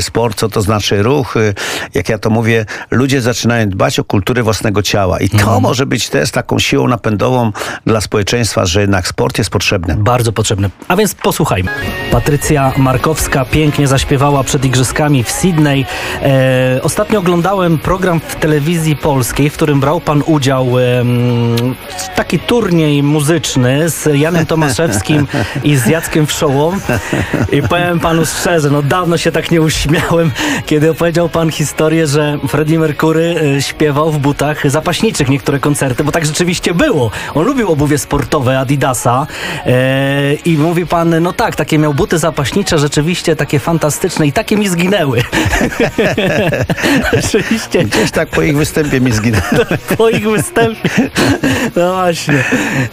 [0.00, 1.34] sport, co to znaczy ruch.
[1.94, 5.62] Jak ja to mówię, ludzie zaczynają dbać o kulturę własnego ciała i to Mhm.
[5.62, 7.52] może być też taką siłą napędową
[7.86, 9.94] dla społeczeństwa, że jednak sport jest potrzebny.
[9.94, 10.70] Bardzo potrzebny.
[10.88, 11.70] A więc posłuchajmy.
[12.10, 15.86] Patrycja Markowska pięknie zaśpiewała przed Igrzyskami w Sydney.
[16.22, 20.66] E, ostatnio oglądałem program w telewizji polskiej, w którym brał pan udział
[22.16, 25.26] taki turniej muzyczny z Janem Tomaszewskim
[25.64, 26.72] i z Jackiem Wszołą.
[27.52, 30.30] I powiem panu szczerze, no dawno się tak nie uśmiałem,
[30.66, 36.12] kiedy opowiedział pan historię, że Freddie Mercury e, śpiewał w butach zapaśniczych niektóre koncerty, bo
[36.12, 37.10] tak rzeczywiście było.
[37.34, 39.26] On lubił obuwie sportowe Adidasa
[39.66, 44.56] e, i mówi pan, no tak, takie miał buty zapaśnicze, rzeczywiście takie fantastyczne i takie
[44.56, 45.22] mi zginęły.
[47.22, 49.42] Rzeczywiście Gdzieś tak po ich występie mi zginęło.
[49.98, 50.90] po ich występie.
[51.76, 52.44] No właśnie.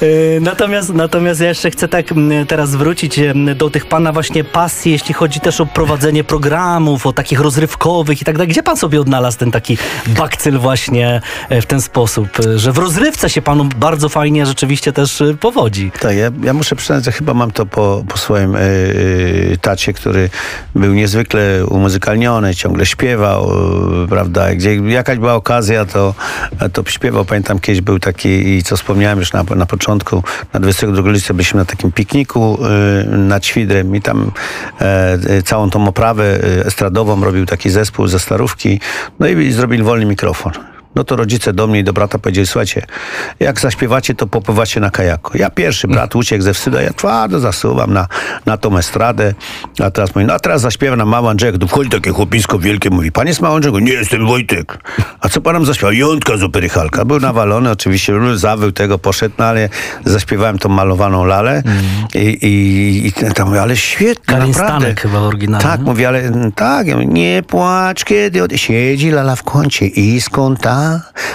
[0.01, 2.05] E, Natomiast, natomiast ja jeszcze chcę tak
[2.47, 7.13] teraz wrócić em, do tych pana właśnie pasji, jeśli chodzi też o prowadzenie programów, o
[7.13, 8.47] takich rozrywkowych i tak dalej.
[8.47, 12.77] Gdzie pan sobie odnalazł ten taki bakcyl właśnie e, w ten sposób, e, że w
[12.77, 15.91] rozrywce się panu bardzo fajnie rzeczywiście też e, powodzi?
[15.99, 20.29] Tak, ja, ja muszę przyznać, że chyba mam to po, po swoim yy, tacie, który
[20.75, 23.51] był niezwykle umuzykalniony, ciągle śpiewał,
[24.01, 26.13] yy, prawda, gdzie jakaś była okazja, to,
[26.73, 27.25] to śpiewał.
[27.25, 31.59] Pamiętam, kiedyś był taki, i co wspomniałem już na, na początku, na 22 listopada byliśmy
[31.59, 32.59] na takim pikniku
[33.09, 34.31] yy, nad Świdrem i tam
[34.81, 38.79] e, e, całą tą oprawę e, estradową robił taki zespół ze Starówki,
[39.19, 40.74] no i zrobili wolny mikrofon.
[40.95, 42.81] No to rodzice do mnie i do brata powiedzieli, słuchajcie,
[43.39, 45.37] jak zaśpiewacie, to popływacie na kajaku.
[45.37, 48.07] Ja pierwszy, brat uciekł ze wstydu, ja twardo zasuwam na,
[48.45, 49.33] na tą estradę,
[49.83, 51.57] a teraz mówi, no a teraz zaśpiewam na Mały Andrzejek.
[51.57, 53.83] Tu wchodzi takie chłopisko wielkie, mówi, pan jest Mały Andrzejek?
[53.83, 54.77] Nie, jestem Wojtek.
[55.21, 55.93] A co pan nam zaśpiewał?
[55.93, 57.05] Jątka z opery Halka.
[57.05, 59.69] Był nawalony, oczywiście, zawył tego, poszedł, no ale
[60.05, 61.63] zaśpiewałem tą malowaną lalę
[62.13, 64.79] i, i, i tam mówię, ale świetnie, Karin naprawdę.
[64.79, 65.63] Stanek chyba w oryginale.
[65.63, 68.51] Tak, mówi, ale mm, tak, ja mówię, nie płacz, kiedy od...
[68.55, 70.59] siedzi lala w kącie i skąd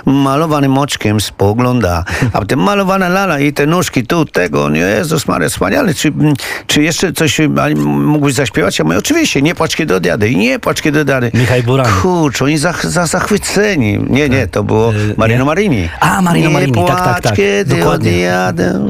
[0.07, 2.05] malowanym oczkiem spogląda.
[2.33, 5.95] A potem malowana lala i te nóżki tu, tego, nie, Jezus Maria, wspaniale.
[5.95, 6.35] Czy, mm,
[6.67, 8.79] czy jeszcze coś ale mógłbyś zaśpiewać?
[8.79, 10.29] Ja mówię, oczywiście, nie płacz, kiedy odjadę.
[10.29, 11.31] I nie płacz, kiedy odjadę.
[11.35, 11.87] Michał Buran.
[12.03, 13.99] Kurczę, oni za, za, zachwyceni.
[14.11, 15.45] Nie, nie, to było Y, Marino nie?
[15.45, 15.89] Marini.
[16.01, 17.35] A, Marino nie Marini, tak, tak, płacz, tak.
[17.37, 18.11] kiedy Dokładnie.
[18.11, 18.81] odjadę.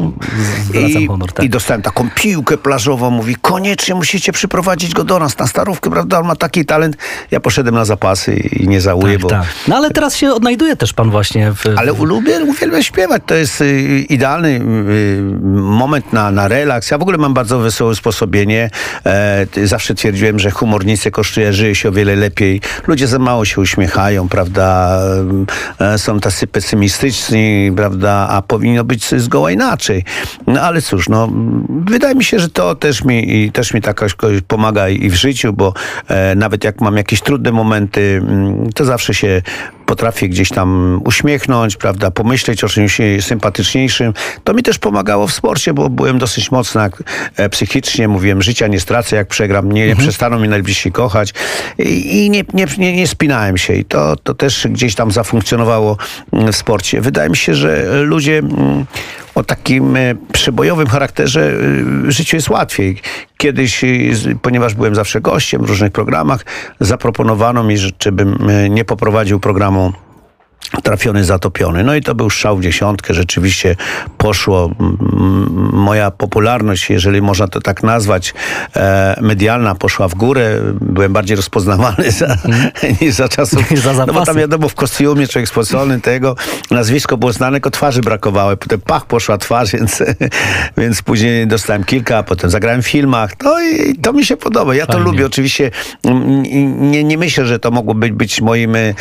[0.89, 1.45] I, honor, tak.
[1.47, 3.11] I dostałem taką piłkę plażową.
[3.11, 6.21] Mówi, koniecznie musicie przyprowadzić go do nas na starówkę, prawda?
[6.21, 6.97] On ma taki talent.
[7.31, 9.29] Ja poszedłem na zapasy i nie żałuję, Tak, bo...
[9.29, 9.45] tak.
[9.69, 11.65] No ale teraz się odnajduje też pan właśnie w...
[11.77, 13.23] Ale lubię, uwielbiam śpiewać.
[13.27, 16.91] To jest y, idealny y, moment na, na relaks.
[16.91, 18.71] Ja w ogóle mam bardzo wesołe sposobienie.
[19.07, 22.61] E, zawsze twierdziłem, że humor nic nie kosztuje, żyje się o wiele lepiej.
[22.87, 25.01] Ludzie za mało się uśmiechają, prawda?
[25.81, 28.27] E, są tacy pesymistyczni, prawda?
[28.31, 30.05] A powinno być zgoła inaczej.
[30.47, 31.29] No ale cóż, no,
[31.69, 34.01] wydaje mi się, że to też mi, i też mi tak
[34.49, 35.75] pomaga i w życiu, bo
[36.09, 39.43] e, nawet jak mam jakieś trudne momenty, mm, to zawsze się
[39.91, 44.15] potrafię gdzieś tam uśmiechnąć, prawda, pomyśleć o czymś sympatyczniejszym.
[44.45, 46.81] To mi też pomagało w sporcie, bo byłem dosyć mocno
[47.37, 50.09] e, psychicznie, mówiłem, życia nie stracę, jak przegram, nie, nie mhm.
[50.09, 51.35] przestaną mnie najbliżsi kochać
[51.79, 55.97] i, i nie, nie, nie, nie spinałem się i to, to też gdzieś tam zafunkcjonowało
[56.33, 57.01] mm, w sporcie.
[57.01, 58.87] Wydaje mi się, że ludzie mm,
[59.41, 61.53] o takim e, przebojowym charakterze
[62.09, 62.97] e, życiu jest łatwiej.
[63.37, 63.89] Kiedyś, e,
[64.43, 66.45] ponieważ byłem zawsze gościem w różnych programach,
[66.81, 67.91] zaproponowano mi, że
[68.71, 69.93] nie poprowadził programu
[70.83, 71.85] trafiony, zatopiony.
[71.85, 73.15] No i to był strzał w dziesiątkę.
[73.15, 73.77] Rzeczywiście
[74.19, 74.71] poszło.
[75.73, 78.35] Moja popularność, jeżeli można to tak nazwać,
[78.77, 80.61] e, medialna poszła w górę.
[80.81, 82.71] Byłem bardziej rozpoznawalny za, mm.
[83.01, 83.69] niż za czasów.
[83.85, 86.37] za no bo tam wiadomo, w kostiumie człowiek spocony tego.
[86.71, 88.57] Nazwisko było znane, tylko twarzy brakowało.
[88.57, 90.03] Potem pach, poszła twarz, więc,
[90.77, 93.31] więc później dostałem kilka, a potem zagrałem w filmach.
[93.45, 94.75] No i to mi się podoba.
[94.75, 95.05] Ja Fajnie.
[95.05, 95.27] to lubię.
[95.27, 95.71] Oczywiście
[96.77, 98.93] nie, nie myślę, że to mogło być, być moim e,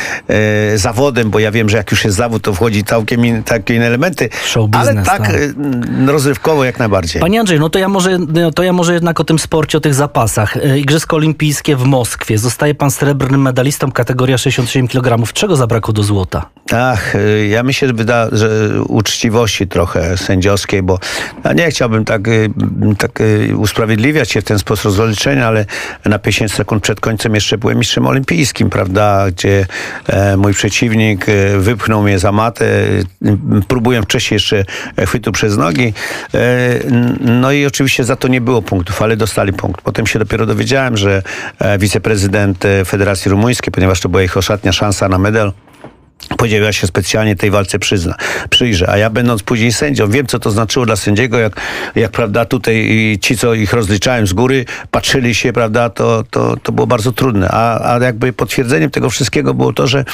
[0.74, 3.74] zawodem, bo ja wiem, wiem, że jak już jest zawód, to wchodzi całkiem in, takie
[3.74, 4.28] inne elementy.
[4.44, 5.54] Show business, ale tak, tak y,
[6.06, 7.20] rozrywkowo jak najbardziej.
[7.20, 9.80] Panie Andrzej, no to ja, może, no to ja może jednak o tym sporcie, o
[9.80, 10.56] tych zapasach.
[10.56, 12.38] Y, Igrzyska Olimpijskie w Moskwie.
[12.38, 15.32] Zostaje pan srebrnym medalistą kategoria 67 kg.
[15.32, 16.46] Czego zabrakło do złota?
[16.72, 18.50] Ach, y, ja myślę, że, wyda, że
[18.88, 20.98] uczciwości trochę sędziowskiej, bo
[21.44, 22.22] ja nie chciałbym tak,
[22.98, 23.22] tak
[23.56, 25.66] usprawiedliwiać się w ten sposób rozliczenia, ale
[26.04, 29.66] na 50 sekund przed końcem jeszcze byłem mistrzem olimpijskim, prawda, gdzie
[30.06, 31.26] e, mój przeciwnik
[31.58, 32.64] wypchnął mnie za matę,
[33.68, 34.64] próbuję wcześniej jeszcze
[35.06, 35.92] chwytu przez nogi.
[36.34, 36.40] E,
[37.20, 39.80] no i oczywiście za to nie było punktów, ale dostali punkt.
[39.80, 41.22] Potem się dopiero dowiedziałem, że
[41.58, 45.52] e, wiceprezydent Federacji Rumuńskiej, ponieważ to była ich ostatnia szansa na medal,
[46.36, 48.14] Powiedział, ja się specjalnie tej walce przyzna,
[48.50, 48.90] przyjrzę.
[48.90, 51.60] A ja będąc później sędzią, wiem, co to znaczyło dla sędziego, jak,
[51.94, 56.72] jak prawda, tutaj ci, co ich rozliczałem z góry, patrzyli się, prawda, to, to, to
[56.72, 57.48] było bardzo trudne.
[57.48, 60.04] A, a jakby potwierdzeniem tego wszystkiego było to, że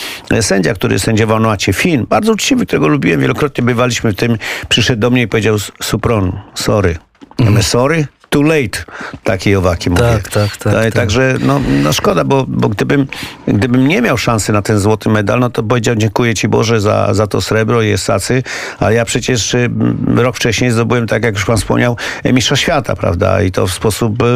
[0.40, 4.38] sędzia, który sędziował na Acie Fin, bardzo uczciwy, którego lubiłem, wielokrotnie bywaliśmy w tym,
[4.69, 6.97] przyszedł do mnie i powiedział, Supron, sorry.
[7.38, 8.07] Ja mówię, sorry?
[8.31, 8.85] Too late,
[9.25, 10.03] takiej owaki mówię.
[10.03, 10.73] Tak, tak, tak.
[10.73, 10.95] tak.
[10.95, 13.07] Także no, no szkoda, bo, bo gdybym,
[13.49, 17.15] gdybym nie miał szansy na ten złoty medal, no to powiedział dziękuję Ci Boże za,
[17.15, 18.43] za to srebro i sacy,
[18.79, 19.71] ale ja przecież y,
[20.17, 23.43] rok wcześniej zdobyłem, tak jak już Pan wspomniał, e, mistrza świata, prawda?
[23.43, 24.27] I to w sposób y,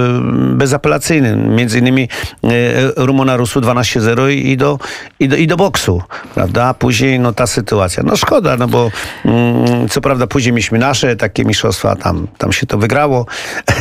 [0.54, 1.36] bezapelacyjny.
[1.36, 2.08] Między innymi
[2.44, 2.48] y,
[2.96, 4.78] Rumona Rusu 12-0 i do,
[5.20, 6.02] i, do, i do boksu,
[6.34, 6.66] prawda?
[6.66, 8.02] A później no ta sytuacja.
[8.06, 8.90] No szkoda, no bo
[9.24, 13.26] mm, co prawda później mieliśmy nasze takie mistrzostwa, tam, tam się to wygrało,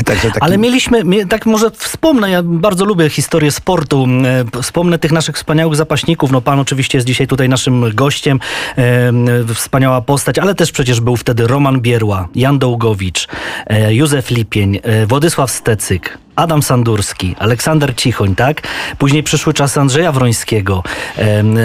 [0.10, 0.41] Także taki...
[0.41, 4.08] Ale mieliśmy, tak może wspomnę, ja bardzo lubię historię sportu.
[4.56, 6.32] E, wspomnę tych naszych wspaniałych zapaśników.
[6.32, 8.39] No pan oczywiście jest dzisiaj tutaj naszym gościem.
[8.78, 9.13] E,
[9.54, 13.28] wspaniała postać, ale też przecież był wtedy Roman Bierła, Jan Dołgowicz,
[13.67, 18.62] e, Józef Lipień, Władysław Stecyk, Adam Sandurski, Aleksander Cichoń, tak?
[18.97, 20.84] Później przyszły czasy Andrzeja Wrońskiego,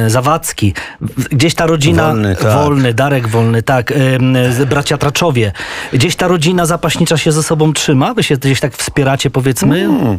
[0.07, 0.75] Zawadzki,
[1.33, 2.55] gdzieś ta rodzina, Wolny, tak.
[2.55, 3.93] Wolny, Darek Wolny, tak,
[4.69, 5.53] bracia Traczowie.
[5.93, 8.15] Gdzieś ta rodzina zapaśnicza się ze sobą trzyma?
[8.15, 9.85] Wy się gdzieś tak wspieracie, powiedzmy?
[9.85, 10.19] Mm.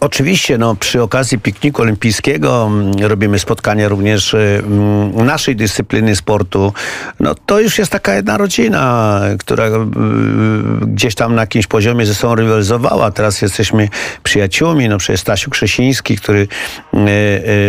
[0.00, 6.72] Oczywiście, no, przy okazji pikniku olimpijskiego mm, robimy spotkania również y, mm, naszej dyscypliny sportu.
[7.20, 9.70] No, to już jest taka jedna rodzina, która y,
[10.86, 13.10] gdzieś tam na jakimś poziomie ze sobą rywalizowała.
[13.10, 13.88] Teraz jesteśmy
[14.22, 14.88] przyjaciółmi.
[14.88, 16.48] No, przecież Stasiu Krzesiński, który y,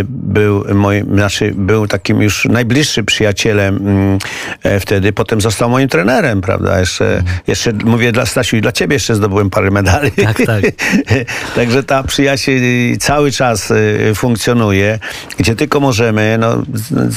[0.09, 4.17] był, moim, znaczy, był takim już najbliższym przyjacielem mm,
[4.63, 5.13] e, wtedy.
[5.13, 6.79] Potem został moim trenerem, prawda?
[6.79, 10.11] Jeszcze, jeszcze mówię dla Stasiu i dla ciebie jeszcze zdobyłem parę medali.
[10.11, 10.63] Tak, tak.
[11.55, 12.51] Także ta przyjaźń
[12.99, 14.99] cały czas y, funkcjonuje,
[15.37, 16.63] gdzie tylko możemy, no,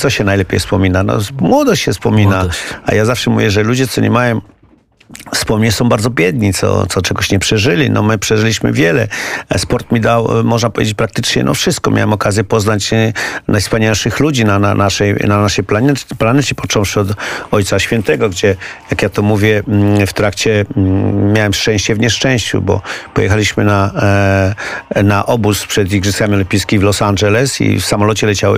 [0.01, 1.03] co się najlepiej wspomina?
[1.03, 2.37] No, młodość się wspomina.
[2.37, 2.59] Młodość.
[2.85, 4.41] A ja zawsze mówię, że ludzie, co nie mają
[5.35, 7.91] wspomnień są bardzo biedni, co, co czegoś nie przeżyli.
[7.91, 9.09] No my przeżyliśmy wiele.
[9.57, 11.91] Sport mi dał, można powiedzieć, praktycznie no wszystko.
[11.91, 13.13] Miałem okazję poznać e,
[13.49, 17.09] najwspanialszych ludzi na, na naszej, na naszej planecie, planecie, począwszy od
[17.51, 18.57] Ojca Świętego, gdzie,
[18.91, 22.83] jak ja to mówię, mm, w trakcie mm, miałem szczęście w nieszczęściu, bo
[23.15, 23.93] pojechaliśmy na,
[24.95, 28.55] e, na obóz przed Igrzyskami Olimpijskimi w Los Angeles i w samolocie leciał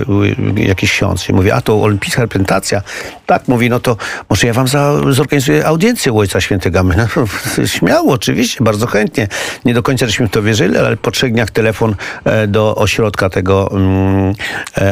[0.55, 1.29] jakiś ksiądz.
[1.29, 2.81] I mówię, a to olimpijska reprezentacja?
[3.25, 3.97] Tak, mówi, no to
[4.29, 6.83] może ja wam za, zorganizuję audiencję u Ojca Świętego.
[6.83, 7.25] My, no,
[7.77, 9.27] śmiało, oczywiście, bardzo chętnie.
[9.65, 13.29] Nie do końca żeśmy w to wierzyli, ale po trzech dniach telefon e, do ośrodka
[13.29, 14.33] tego um,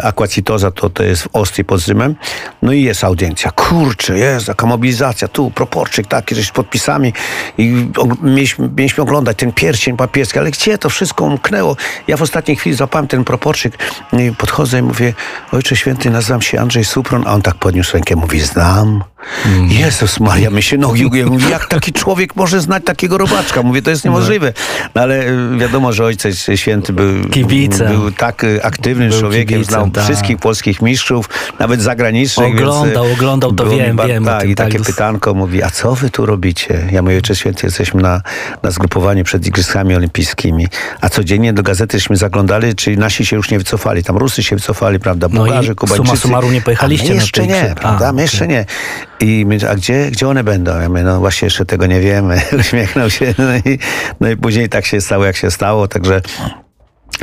[0.03, 2.15] Aquacitoza, to, to jest w Ostrii pod Rzymem.
[2.61, 3.51] No i jest audiencja.
[3.51, 5.27] Kurczę, jest taka mobilizacja.
[5.27, 7.13] Tu proporczyk taki, że z podpisami.
[7.57, 7.87] I
[8.21, 11.75] mieliśmy, mieliśmy oglądać ten pierścień papieski, ale gdzie to wszystko umknęło?
[12.07, 13.77] Ja w ostatniej chwili złapałem ten proporczyk
[14.13, 15.13] i podchodzę i mówię,
[15.51, 19.03] Ojcze Święty, nazywam się Andrzej Supron, a on tak podniósł rękę, mówi, znam
[19.45, 19.69] Mm.
[19.71, 21.29] Jezus Maria, my się nogi ugięły.
[21.31, 23.63] Mówię, jak taki człowiek może znać takiego robaczka?
[23.63, 24.53] Mówię, to jest niemożliwe.
[24.95, 27.87] No ale y, wiadomo, że ojciec święty był, Kibicem.
[27.87, 30.03] był tak y, aktywnym Był człowiekiem, kibicem, znał tak.
[30.03, 32.47] wszystkich polskich mistrzów, nawet zagranicznych.
[32.53, 35.63] Oglądał, więc, y, oglądał, to wiem, ba- wiem Tak, i tak, takie dos- pytanko mówi,
[35.63, 36.87] a co wy tu robicie?
[36.91, 38.21] Ja mówię, ojciec święty, jesteśmy na,
[38.63, 40.67] na zgrupowaniu przed Igrzyskami Olimpijskimi,
[41.01, 44.03] a codziennie do gazety żeśmy zaglądali, czyli nasi się już nie wycofali.
[44.03, 46.17] Tam Rusy się wycofali, prawda, No Bułgarzy, summa Kubańczycy.
[46.17, 48.65] summarum nie pojechaliście my na jeszcze nie, prawda, A, my jeszcze nie.
[49.19, 50.79] I my, a gdzie, gdzie one będą?
[50.79, 52.41] Ja mówię, no właśnie jeszcze tego nie wiemy.
[52.59, 53.79] Uśmiechnął się, no i,
[54.19, 56.21] no i później tak się stało, jak się stało, także...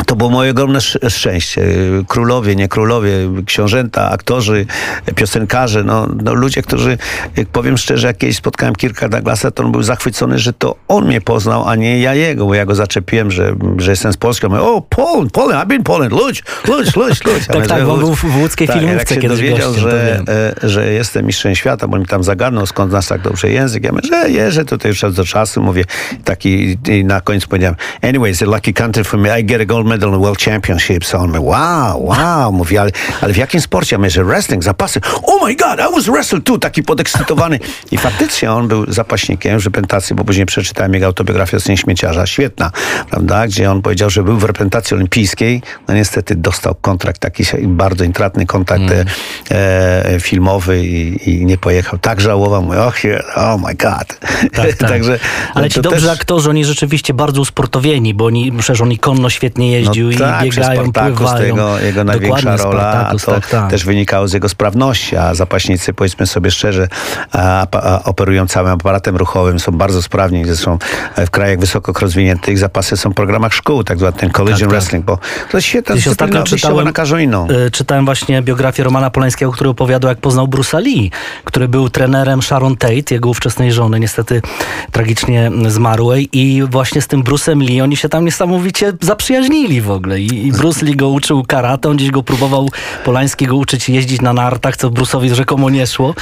[0.06, 1.62] To było moje ogromne sz- szczęście.
[2.08, 3.10] Królowie, nie królowie,
[3.46, 4.66] książęta, aktorzy,
[5.14, 6.98] piosenkarze, no, no ludzie, którzy,
[7.36, 11.06] jak powiem szczerze, jak kiedyś spotkałem Kirka Douglasa, to on był zachwycony, że to on
[11.06, 14.46] mnie poznał, a nie ja jego, bo ja go zaczepiłem, że, że jestem z Polski.
[14.46, 17.46] On mówi, o, Poland, Poland, I've been Poland, ludź, ludź, ludź, ludź.
[17.46, 20.22] Tak, tak, bo był w- w łódzkiej Tak, filmówce jak się kiedyś dowiedział, gościem, że,
[20.62, 23.84] e, że jestem mistrzem świata, bo mi tam zagarnął, skąd znasz tak dobrze język.
[23.84, 25.84] Ja mówię, że jeżdżę tutaj już czas do czasu, mówię
[26.24, 29.64] taki i na końcu powiedziałem, anyway, it's a lucky country for me, I get a
[29.64, 31.14] gold medal in the World Championships.
[31.14, 33.94] A on mówi, wow, wow, mówi, ale, ale w jakim sporcie?
[33.94, 35.00] Ja mówię, że wrestling, zapasy.
[35.22, 37.60] Oh my God, I was wrestle too, taki podekscytowany.
[37.90, 42.70] I faktycznie on był zapaśnikiem w reprezentacji, bo później przeczytałem jego autobiografię Syn Śmieciarza, świetna,
[43.10, 48.04] prawda, gdzie on powiedział, że był w reprezentacji olimpijskiej, no niestety dostał kontrakt, taki bardzo
[48.04, 49.06] intratny kontrakt Mm.
[49.50, 51.98] e, filmowy i, i nie pojechał.
[51.98, 52.92] Tak żałował, mówię, oh,
[53.36, 54.18] oh my God.
[54.52, 54.88] Tak, tak.
[54.94, 55.18] Także
[55.54, 59.70] Ale ci dobrzy też- aktorzy, oni rzeczywiście bardzo usportowieni, bo oni, przecież oni konno świetnie
[59.74, 61.14] jeździł i tak, biegają, pływają.
[61.36, 63.70] to jego, jego największa rola, a Spartacus, to tak, tak.
[63.70, 66.88] też wynikało z jego sprawności, a zapaśnicy, powiedzmy sobie szczerze,
[67.32, 70.78] a, a, operują całym aparatem ruchowym, są bardzo sprawni, zresztą
[71.16, 74.70] w krajach wysoko rozwiniętych zapasy są w programach szkół, tak zwany ten collision Tak, tak.
[74.70, 75.18] wrestling, bo
[75.50, 77.48] to Gdzieś ostatnio dyscyplina czytałem, na każdą inną.
[77.66, 81.10] y, czytałem właśnie biografię Romana Polańskiego, który opowiadał, jak poznał Bruce'a Lee,
[81.44, 84.42] który był trenerem Sharon Tate, jego ówczesnej żony, niestety
[84.92, 90.20] tragicznie zmarłej i właśnie z tym Bruce'em Lee oni się tam niesamowicie zaprzyjaźnili w ogóle
[90.20, 92.68] i, i Bruce Lee go uczył karate, on gdzieś go próbował
[93.04, 96.14] Polański go uczyć jeździć na nartach, co Bruce'owi rzekomo nie szło.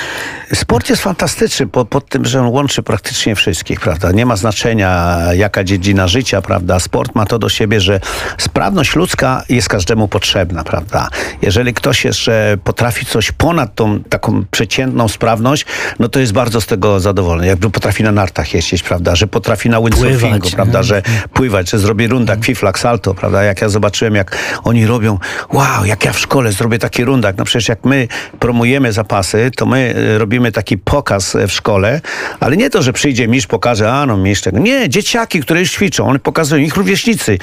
[0.55, 4.13] Sport jest fantastyczny po, pod tym, że on łączy praktycznie wszystkich, prawda?
[4.13, 6.81] Nie ma znaczenia, jaka dziedzina życia, prawda?
[6.81, 8.01] Sport ma to do siebie, że
[8.39, 11.09] sprawność ludzka jest każdemu potrzebna, prawda?
[11.43, 15.67] Jeżeli ktoś jeszcze potrafi coś ponad tą taką przeciętną sprawność,
[15.99, 17.47] no to jest bardzo z tego zadowolony.
[17.47, 19.17] Jakby potrafi na nartach jeździć, prawda?
[19.17, 20.83] Że potrafi na windsurfingu, Pływać, prawda?
[20.83, 21.03] Że
[21.33, 23.32] pływać, że zrobi rundak, fiflak, salto, prawda?
[23.40, 25.18] Jak ja zobaczyłem, jak oni robią,
[25.53, 27.37] wow, jak ja w szkole zrobię taki rundak.
[27.38, 32.01] No przecież jak my promujemy zapasy, to my e, robimy taki pokaz e, w szkole,
[32.40, 34.59] ale nie to, że przyjdzie mistrz, pokaże, a no mistrz tego.
[34.59, 37.38] Nie, dzieciaki, które już ćwiczą, one pokazują, ich rówieśnicy.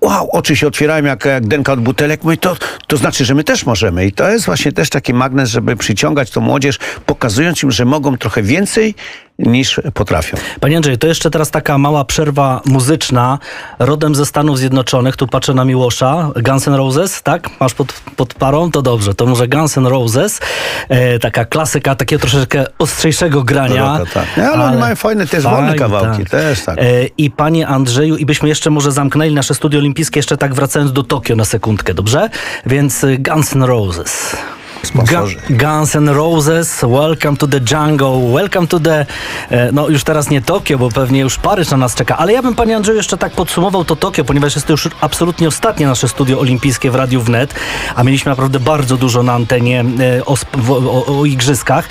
[0.00, 2.24] Wow, oczy się otwierają jak, jak denka od butelek.
[2.24, 4.06] Mówi, to, to znaczy, że my też możemy.
[4.06, 8.16] I to jest właśnie też taki magnes, żeby przyciągać tą młodzież, pokazując im, że mogą
[8.18, 8.94] trochę więcej
[9.38, 10.36] niż potrafią.
[10.60, 13.38] Panie Andrzej, to jeszcze teraz taka mała przerwa muzyczna,
[13.78, 17.60] rodem ze Stanów Zjednoczonych, tu patrzę na Miłosza, Guns N' Roses, tak?
[17.60, 18.70] Masz pod, pod parą?
[18.70, 20.40] To dobrze, to może Guns N' Roses,
[20.88, 23.98] e, taka klasyka takiego troszeczkę ostrzejszego grania.
[23.98, 24.36] Rocka, tak.
[24.36, 26.78] Nie, ale oni mają fajne też wolne kawałki, też tak.
[26.78, 26.82] E,
[27.18, 31.02] I panie Andrzeju, i byśmy jeszcze może zamknęli nasze studio olimpijskie, jeszcze tak wracając do
[31.02, 32.28] Tokio na sekundkę, dobrze?
[32.66, 34.36] Więc Guns N' Roses.
[34.82, 35.36] Sponsorzy.
[35.36, 39.06] Gu- Guns N' Roses, Welcome to the Jungle, Welcome to the,
[39.50, 42.42] e, no już teraz nie Tokio, bo pewnie już Paryż na nas czeka, ale ja
[42.42, 46.08] bym Panie Andrzeju jeszcze tak podsumował to Tokio, ponieważ jest to już absolutnie ostatnie nasze
[46.08, 47.54] studio olimpijskie w Radiu Wnet,
[47.96, 49.84] a mieliśmy naprawdę bardzo dużo na antenie
[50.18, 50.36] e, o,
[50.68, 51.88] o, o igrzyskach.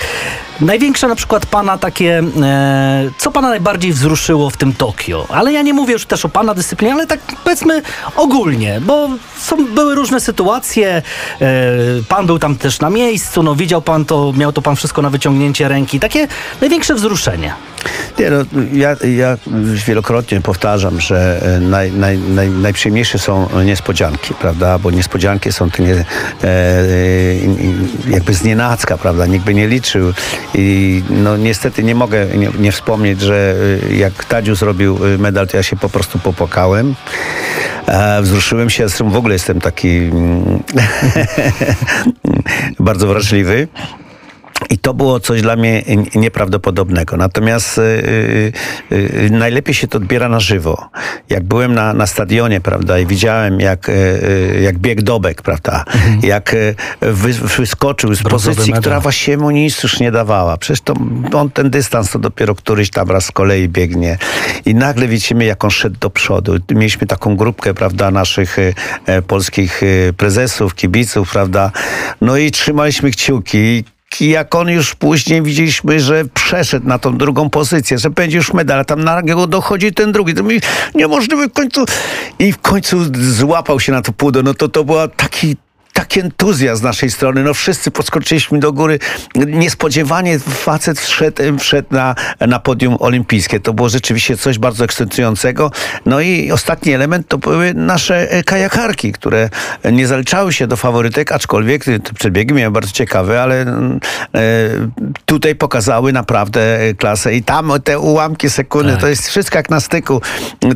[0.60, 5.26] Największe na przykład Pana takie, e, co Pana najbardziej wzruszyło w tym Tokio?
[5.28, 7.82] Ale ja nie mówię już też o Pana dyscyplinie, ale tak powiedzmy
[8.16, 11.02] ogólnie, bo są, były różne sytuacje,
[11.40, 11.42] e,
[12.08, 15.10] Pan był tam też na miejscu, no widział Pan to, miał to Pan wszystko na
[15.10, 16.00] wyciągnięcie ręki.
[16.00, 16.28] Takie
[16.60, 17.54] największe wzruszenie.
[18.18, 18.36] Nie, no,
[18.72, 19.36] ja, ja
[19.86, 24.78] wielokrotnie powtarzam, że e, naj, naj, naj, najprzyjemniejsze są niespodzianki, prawda?
[24.78, 26.04] Bo niespodzianki są to nie, e,
[26.44, 26.54] e,
[28.10, 29.26] jakby znienacka, prawda?
[29.26, 30.12] Nikt by nie liczył.
[30.54, 33.54] I no niestety nie mogę nie, nie wspomnieć, że
[33.90, 36.94] e, jak Tadziu zrobił e, medal, to ja się po prostu popłakałem.
[37.86, 40.62] E, wzruszyłem się, zresztą w ogóle jestem taki mm,
[42.80, 43.68] bardzo wrażliwy.
[44.70, 45.82] I to było coś dla mnie
[46.14, 47.16] nieprawdopodobnego.
[47.16, 48.52] Natomiast y, y,
[48.92, 50.88] y, najlepiej się to odbiera na żywo.
[51.30, 55.84] Jak byłem na, na stadionie, prawda, i widziałem, jak, y, y, jak bieg dobek, prawda,
[56.22, 58.80] jak y, wy, wyskoczył z pozycji, medal.
[58.80, 60.56] która właściwie mu nic już nie dawała.
[60.56, 60.94] Przecież to,
[61.34, 64.18] on ten dystans to dopiero któryś tam raz z kolei biegnie.
[64.64, 66.56] I nagle widzimy, jak on szedł do przodu.
[66.70, 68.56] Mieliśmy taką grupkę, prawda, naszych
[69.06, 69.80] e, polskich
[70.16, 71.72] prezesów, kibiców, prawda,
[72.20, 73.84] no i trzymaliśmy kciuki
[74.20, 78.80] jak on już później widzieliśmy, że przeszedł na tą drugą pozycję, że będzie już medal,
[78.80, 80.34] a tam nagle dochodzi ten drugi.
[80.34, 80.60] To mi
[80.94, 81.84] niemożliwe w końcu.
[82.38, 84.42] I w końcu złapał się na to pudo.
[84.42, 85.56] No to to była taki
[85.92, 87.42] taki entuzjazm z naszej strony.
[87.42, 88.98] No wszyscy podskoczyliśmy do góry.
[89.34, 93.60] Niespodziewanie facet wszedł, wszedł na, na podium olimpijskie.
[93.60, 95.70] To było rzeczywiście coś bardzo ekscytującego.
[96.06, 99.48] No i ostatni element to były nasze e, kajakarki, które
[99.92, 103.66] nie zaliczały się do faworytek, aczkolwiek te przebiegi miały bardzo ciekawe, ale e,
[105.26, 107.34] tutaj pokazały naprawdę klasę.
[107.34, 109.00] I tam te ułamki sekundy, tak.
[109.00, 110.22] to jest wszystko jak na styku.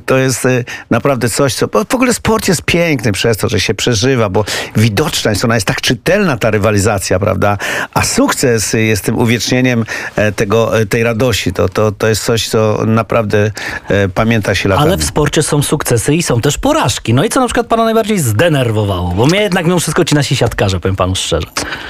[0.06, 1.68] To jest e, naprawdę coś, co...
[1.88, 4.44] W ogóle sport jest piękny przez to, że się przeżywa, bo
[4.76, 7.58] widocznie widoczna jest, ona jest tak czytelna ta rywalizacja, prawda?
[7.94, 9.84] A sukces jest tym uwiecznieniem
[10.16, 11.52] e, tego, e, tej radości.
[11.52, 13.50] To, to, to jest coś, co naprawdę
[13.88, 14.88] e, pamięta się latami.
[14.88, 17.14] Ale w sporcie są sukcesy i są też porażki.
[17.14, 19.10] No i co na przykład pana najbardziej zdenerwowało?
[19.10, 21.46] Bo mnie jednak mimo wszystko ci nasi siatkarze, powiem panu szczerze.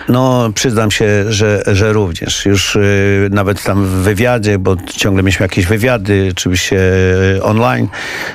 [0.08, 2.46] No, przyznam się, że, że również.
[2.46, 2.78] Już
[3.30, 6.80] nawet tam w wywiadzie, bo ciągle mieliśmy jakieś wywiady, oczywiście
[7.42, 7.88] online.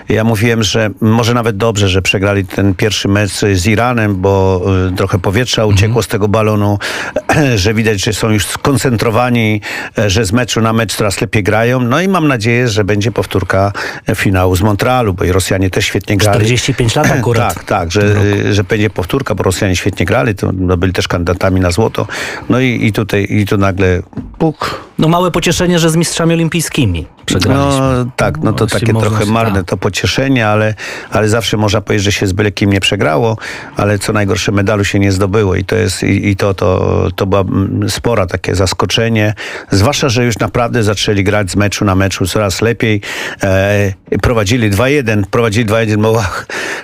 [0.10, 4.62] Ja mówiłem, że może nawet dobrze, że przegrali ten pierwszy mecz z Iranem, bo
[4.98, 6.04] trochę powietrza uciekło mhm.
[6.04, 6.80] z tego balonu,
[7.56, 9.62] że widać, że są już skoncentrowani,
[9.98, 11.80] e, że z meczu na mecz coraz lepiej grają.
[11.80, 13.72] No i mam nadzieję, że będzie powtórka
[14.16, 16.40] finału z Montrealu, bo i Rosjanie też świetnie grali.
[16.40, 17.54] 45 lat akurat.
[17.54, 18.16] tak, tak, że,
[18.54, 22.08] że będzie powtórka, bo Rosjanie świetnie grali, to no, byli też kandydatami na złoto.
[22.50, 24.02] No i, i tutaj i tu nagle
[24.38, 24.82] puk.
[25.00, 27.82] No małe pocieszenie, że z mistrzami olimpijskimi przegraliśmy.
[27.82, 29.70] No tak, no to takie trochę marne tak.
[29.70, 30.74] to pocieszenie, ale,
[31.12, 33.38] ale zawsze można powiedzieć, że się z byle kim nie przegrało,
[33.78, 37.26] ale co najgorsze medalu się nie zdobyło i to jest i, i to, to, to
[37.26, 37.44] była
[37.88, 39.34] spora takie zaskoczenie,
[39.72, 43.02] zwłaszcza, że już naprawdę zaczęli grać z meczu na meczu coraz lepiej.
[43.44, 46.24] E, prowadzili 2-1, prowadzili 2-1, bo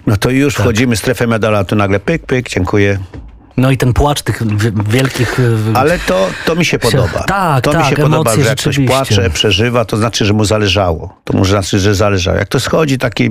[0.08, 0.64] no to już tak.
[0.64, 2.98] wchodzimy w strefę medalu, a tu nagle pyk, pyk, dziękuję.
[3.58, 4.42] No i ten płacz tych
[4.90, 5.40] wielkich...
[5.74, 7.24] Ale to, to mi się podoba.
[7.24, 10.46] Tak, to tak, mi się podoba, że jak ktoś płacze, przeżywa, to znaczy, że mu
[10.46, 11.18] zależało.
[11.24, 12.38] To może znaczy, że zależało.
[12.38, 13.30] Jak to schodzi taki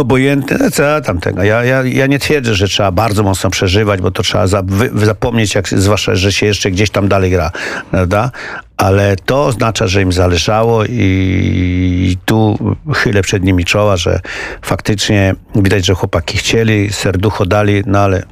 [0.00, 1.42] obojętny, no co tam tego.
[1.42, 5.06] Ja, ja, ja nie twierdzę, że trzeba bardzo mocno przeżywać, bo to trzeba za, wy,
[5.06, 7.50] zapomnieć, jak, zwłaszcza, że się jeszcze gdzieś tam dalej gra,
[7.90, 8.30] prawda?
[8.76, 12.58] Ale to oznacza, że im zależało i tu
[12.94, 14.20] chylę przed nimi czoła, że
[14.62, 18.22] faktycznie widać, że chłopaki chcieli, serducho dali, no ale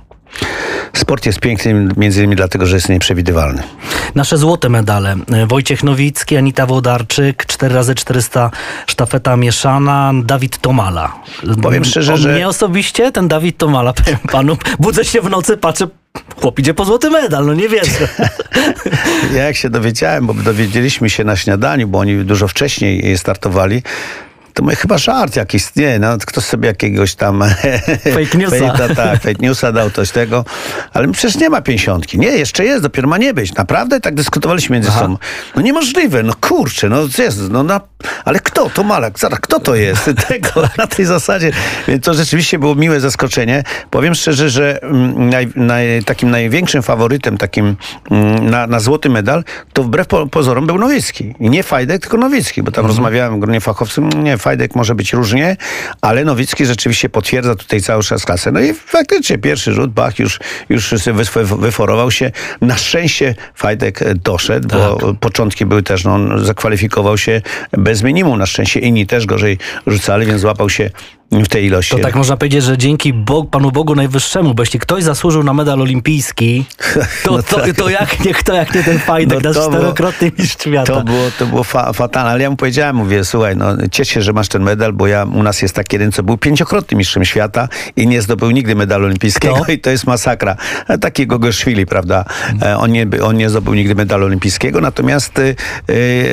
[0.92, 3.62] Sport jest piękny między innymi dlatego, że jest nieprzewidywalny.
[4.14, 5.16] Nasze złote medale.
[5.48, 8.50] Wojciech Nowicki, Anita Wodarczyk, 4x400
[8.86, 11.12] sztafeta mieszana, Dawid Tomala.
[11.62, 12.32] Powiem szczerze, że...
[12.32, 15.86] Mnie osobiście ten Dawid Tomala, powiem panu, budzę się w nocy, patrzę,
[16.40, 18.08] chłop idzie po złoty medal, no nie wierzę.
[19.36, 23.82] ja jak się dowiedziałem, bo dowiedzieliśmy się na śniadaniu, bo oni dużo wcześniej startowali,
[24.54, 27.44] to my chyba żart jakiś, nie, no ktoś sobie jakiegoś tam
[28.14, 28.72] fake newsa.
[28.72, 30.44] Fake, tak, fake newsa dał coś tego,
[30.92, 32.18] ale przecież nie ma pięćdziesiątki.
[32.18, 33.54] Nie, jeszcze jest, dopiero ma nie być.
[33.54, 35.00] Naprawdę tak dyskutowaliśmy między Aha.
[35.00, 35.16] sobą.
[35.56, 37.80] No niemożliwe, no kurczę, no jest, no na,
[38.24, 38.70] ale kto?
[38.70, 40.10] To Malak, zaraz, kto to jest?
[40.28, 41.52] Tego, na tej zasadzie.
[41.88, 43.62] Więc to rzeczywiście było miłe zaskoczenie.
[43.90, 47.76] Powiem szczerze, że mm, naj, naj, takim największym faworytem takim
[48.10, 51.34] mm, na, na złoty medal, to wbrew pozorom był Nowicki.
[51.40, 52.86] I nie Fajdek, tylko Nowicki, bo tam mhm.
[52.86, 55.56] rozmawiałem w gronie fachowców, nie, Fajdek może być różnie,
[56.00, 58.52] ale Nowicki rzeczywiście potwierdza tutaj cały czas klasę.
[58.52, 60.94] No i faktycznie pierwszy rzut, Bach już, już
[61.58, 62.30] wyforował się.
[62.60, 64.78] Na szczęście Fajdek doszedł, tak.
[64.78, 67.42] bo początki były też, no on zakwalifikował się
[67.72, 68.38] bez minimum.
[68.38, 70.90] Na szczęście inni też gorzej rzucali, więc złapał się
[71.32, 71.96] w tej ilości.
[71.96, 75.52] To tak można powiedzieć, że dzięki Bog, Panu Bogu Najwyższemu, bo jeśli ktoś zasłużył na
[75.52, 76.64] medal olimpijski,
[77.24, 77.76] to, no tak.
[77.76, 80.92] to, jak nie kto, jak nie ten Fajdek, no nasz czterokrotny mistrz świata.
[80.92, 84.22] To było, to było fa fatalne, ale ja mu powiedziałem, mówię, słuchaj, no ciesz się,
[84.22, 87.24] że masz ten medal, bo ja, u nas jest taki jeden, co był pięciokrotnym mistrzem
[87.24, 89.72] świata i nie zdobył nigdy medalu olimpijskiego to?
[89.72, 90.56] i to jest masakra.
[90.88, 92.24] E, takiego Goszwili, prawda?
[92.62, 95.56] E, on nie, on nie zdobył nigdy medalu olimpijskiego, natomiast y,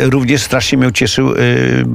[0.10, 1.86] również strasznie mnie ucieszył y,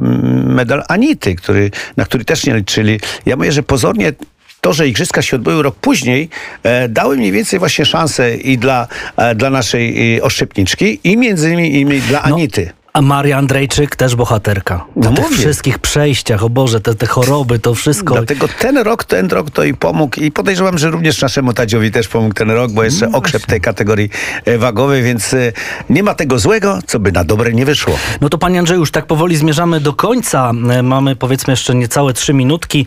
[0.46, 2.85] medal Anity, który, na który też nie liczyli
[3.26, 4.12] ja mówię, że pozornie
[4.60, 6.28] to, że igrzyska się odbyły rok później,
[6.62, 11.52] e, dały mniej więcej właśnie szansę i dla, e, dla naszej e, oszczepniczki i między
[11.52, 12.70] innymi dla no, Anity.
[12.96, 14.84] A Maria Andrejczyk też bohaterka.
[14.96, 18.14] Na no tych wszystkich przejściach, o Boże, te, te choroby, to wszystko.
[18.14, 22.08] Dlatego ten rok, ten rok to i pomógł i podejrzewam, że również naszemu Tadziowi też
[22.08, 24.10] pomógł ten rok, bo jeszcze no okrzep tej kategorii
[24.44, 25.52] e, wagowej, więc e,
[25.90, 27.98] nie ma tego złego, co by na dobre nie wyszło.
[28.20, 30.52] No to panie Andrzeju, już tak powoli zmierzamy do końca.
[30.70, 32.86] E, mamy powiedzmy jeszcze niecałe trzy minutki.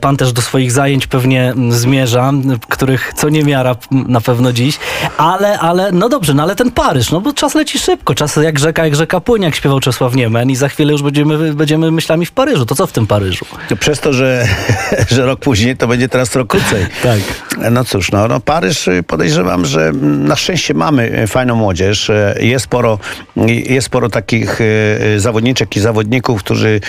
[0.00, 2.32] Pan też do swoich zajęć pewnie zmierza,
[2.68, 4.78] których co nie miara na pewno dziś.
[5.16, 8.58] Ale, ale, no dobrze, no ale ten Paryż, no bo czas leci szybko, czas jak
[8.58, 12.26] rzeka, jak rzeka płynie jak śpiewał Czesław Niemen i za chwilę już będziemy, będziemy myślami
[12.26, 12.66] w Paryżu.
[12.66, 13.44] To co w tym Paryżu?
[13.80, 14.48] Przez to, że,
[15.14, 16.86] że rok później, to będzie teraz rok krócej.
[17.02, 17.20] Tak.
[17.70, 22.10] No cóż, no, no Paryż y, podejrzewam, że na szczęście mamy y, fajną młodzież.
[22.10, 22.98] Y, Jest sporo,
[23.46, 24.58] jest sporo takich
[25.16, 26.80] zawodniczek i zawodników, którzy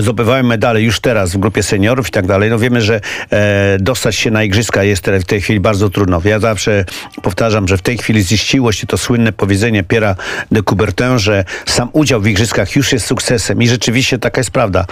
[0.00, 2.50] zdobywają medale już teraz w grupie seniorów i tak dalej.
[2.50, 6.20] No wiemy, że e, dostać się na igrzyska jest w tej chwili bardzo trudno.
[6.24, 6.84] Ja zawsze
[7.22, 10.14] powtarzam, że w tej chwili ziściło się to słynne powiedzenie Pierre
[10.50, 14.86] de Coubertin, że sam udział w igrzyskach już jest sukcesem i rzeczywiście taka jest prawda.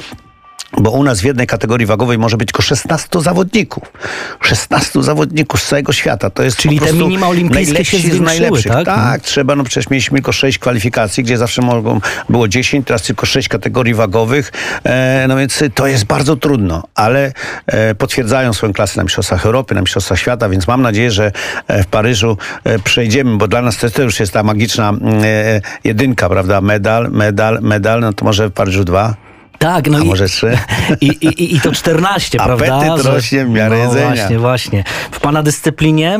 [0.79, 3.93] Bo u nas w jednej kategorii wagowej może być tylko 16 zawodników.
[4.41, 6.31] 16 zawodników z całego świata.
[6.31, 8.72] To jest Czyli te minima olimpijskie się z zwiększyły, najlepszych.
[8.72, 8.85] tak?
[8.85, 9.57] Tak, trzeba.
[9.57, 13.95] No przecież mieliśmy tylko 6 kwalifikacji, gdzie zawsze mogą, było 10, teraz tylko 6 kategorii
[13.95, 14.53] wagowych.
[14.85, 17.33] E, no więc to jest bardzo trudno, ale
[17.66, 21.33] e, potwierdzają swoją klasę na Mistrzostwach Europy, na Mistrzostwach Świata, więc mam nadzieję, że
[21.68, 24.93] e, w Paryżu e, przejdziemy, bo dla nas to, to już jest ta magiczna
[25.25, 26.61] e, jedynka, prawda?
[26.61, 29.14] Medal, medal, medal, no to może w Paryżu dwa.
[29.59, 30.59] Tak, no A i, może trzy?
[31.00, 32.76] I, i, I to 14, prawda?
[32.76, 34.14] Apetyt rośnie w miarę no jedzenia.
[34.14, 34.84] Właśnie, właśnie.
[35.11, 36.18] W pana dyscyplinie e,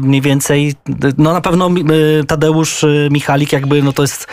[0.00, 0.74] mniej więcej,
[1.18, 4.26] no na pewno e, Tadeusz e, Michalik jakby, no to jest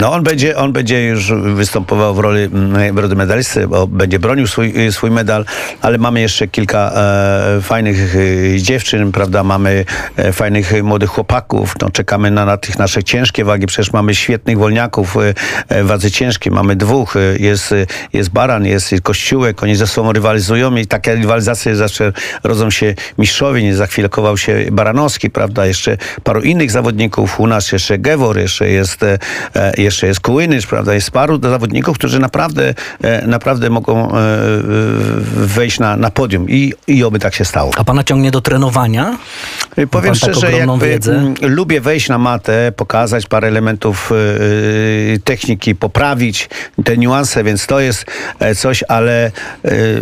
[0.00, 4.18] No on będzie, on będzie już występował w roli, mm, w roli medalisty, bo będzie
[4.18, 5.44] bronił swój, swój medal,
[5.82, 8.14] ale mamy jeszcze kilka e, fajnych
[8.56, 9.84] dziewczyn, prawda, mamy
[10.16, 14.58] e, fajnych młodych chłopaków, no czekamy na, na tych nasze ciężkie wagi, przecież mamy świetnych
[14.58, 15.16] wolniaków
[15.68, 17.36] e, wadze ciężkiej, mamy dwóch, e,
[17.74, 22.12] jest, jest Baran, jest Kościółek, oni ze sobą rywalizują i takie rywalizacje zawsze
[22.44, 27.46] rodzą się mistrzowie, nie za chwilę kował się Baranowski, prawda, jeszcze paru innych zawodników, u
[27.46, 29.18] nas jeszcze Gewor, jeszcze jest, e,
[29.54, 34.12] e, jeszcze jest Kułynycz, prawda, jest paru zawodników, którzy naprawdę, e, naprawdę mogą
[35.34, 37.70] wejść na, na podium i, i oby tak się stało.
[37.76, 39.18] A pana ciągnie do trenowania?
[39.74, 41.12] Powiem pan tak szczerze, ogromną jakby wiedzę?
[41.12, 44.12] mm, lubię wejść na matę, pokazać parę elementów
[45.24, 46.48] techniki, poprawić
[46.84, 48.04] te niuanse, więc to jest
[48.40, 49.30] e, coś, ale
[49.64, 50.00] y,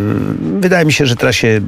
[0.61, 1.61] wydaje mi się, że teraz się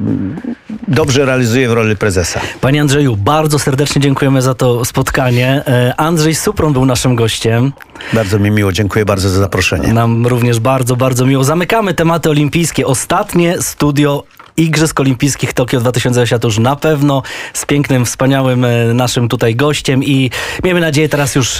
[0.87, 2.39] dobrze realizuje w roli prezesa.
[2.61, 5.63] Panie Andrzeju, bardzo serdecznie dziękujemy za to spotkanie.
[5.67, 7.73] E, Andrzej Supron był naszym gościem.
[8.13, 9.93] Bardzo mi miło, dziękuję bardzo za zaproszenie.
[9.93, 11.43] Nam również bardzo, bardzo miło.
[11.43, 12.87] Zamykamy tematy olimpijskie.
[12.87, 14.23] Ostatnie studio
[14.57, 17.23] Igrzysk Olimpijskich Tokio 2020 to już na pewno
[17.53, 20.31] z pięknym, wspaniałym e, naszym tutaj gościem i
[20.63, 21.49] miejmy nadzieję teraz już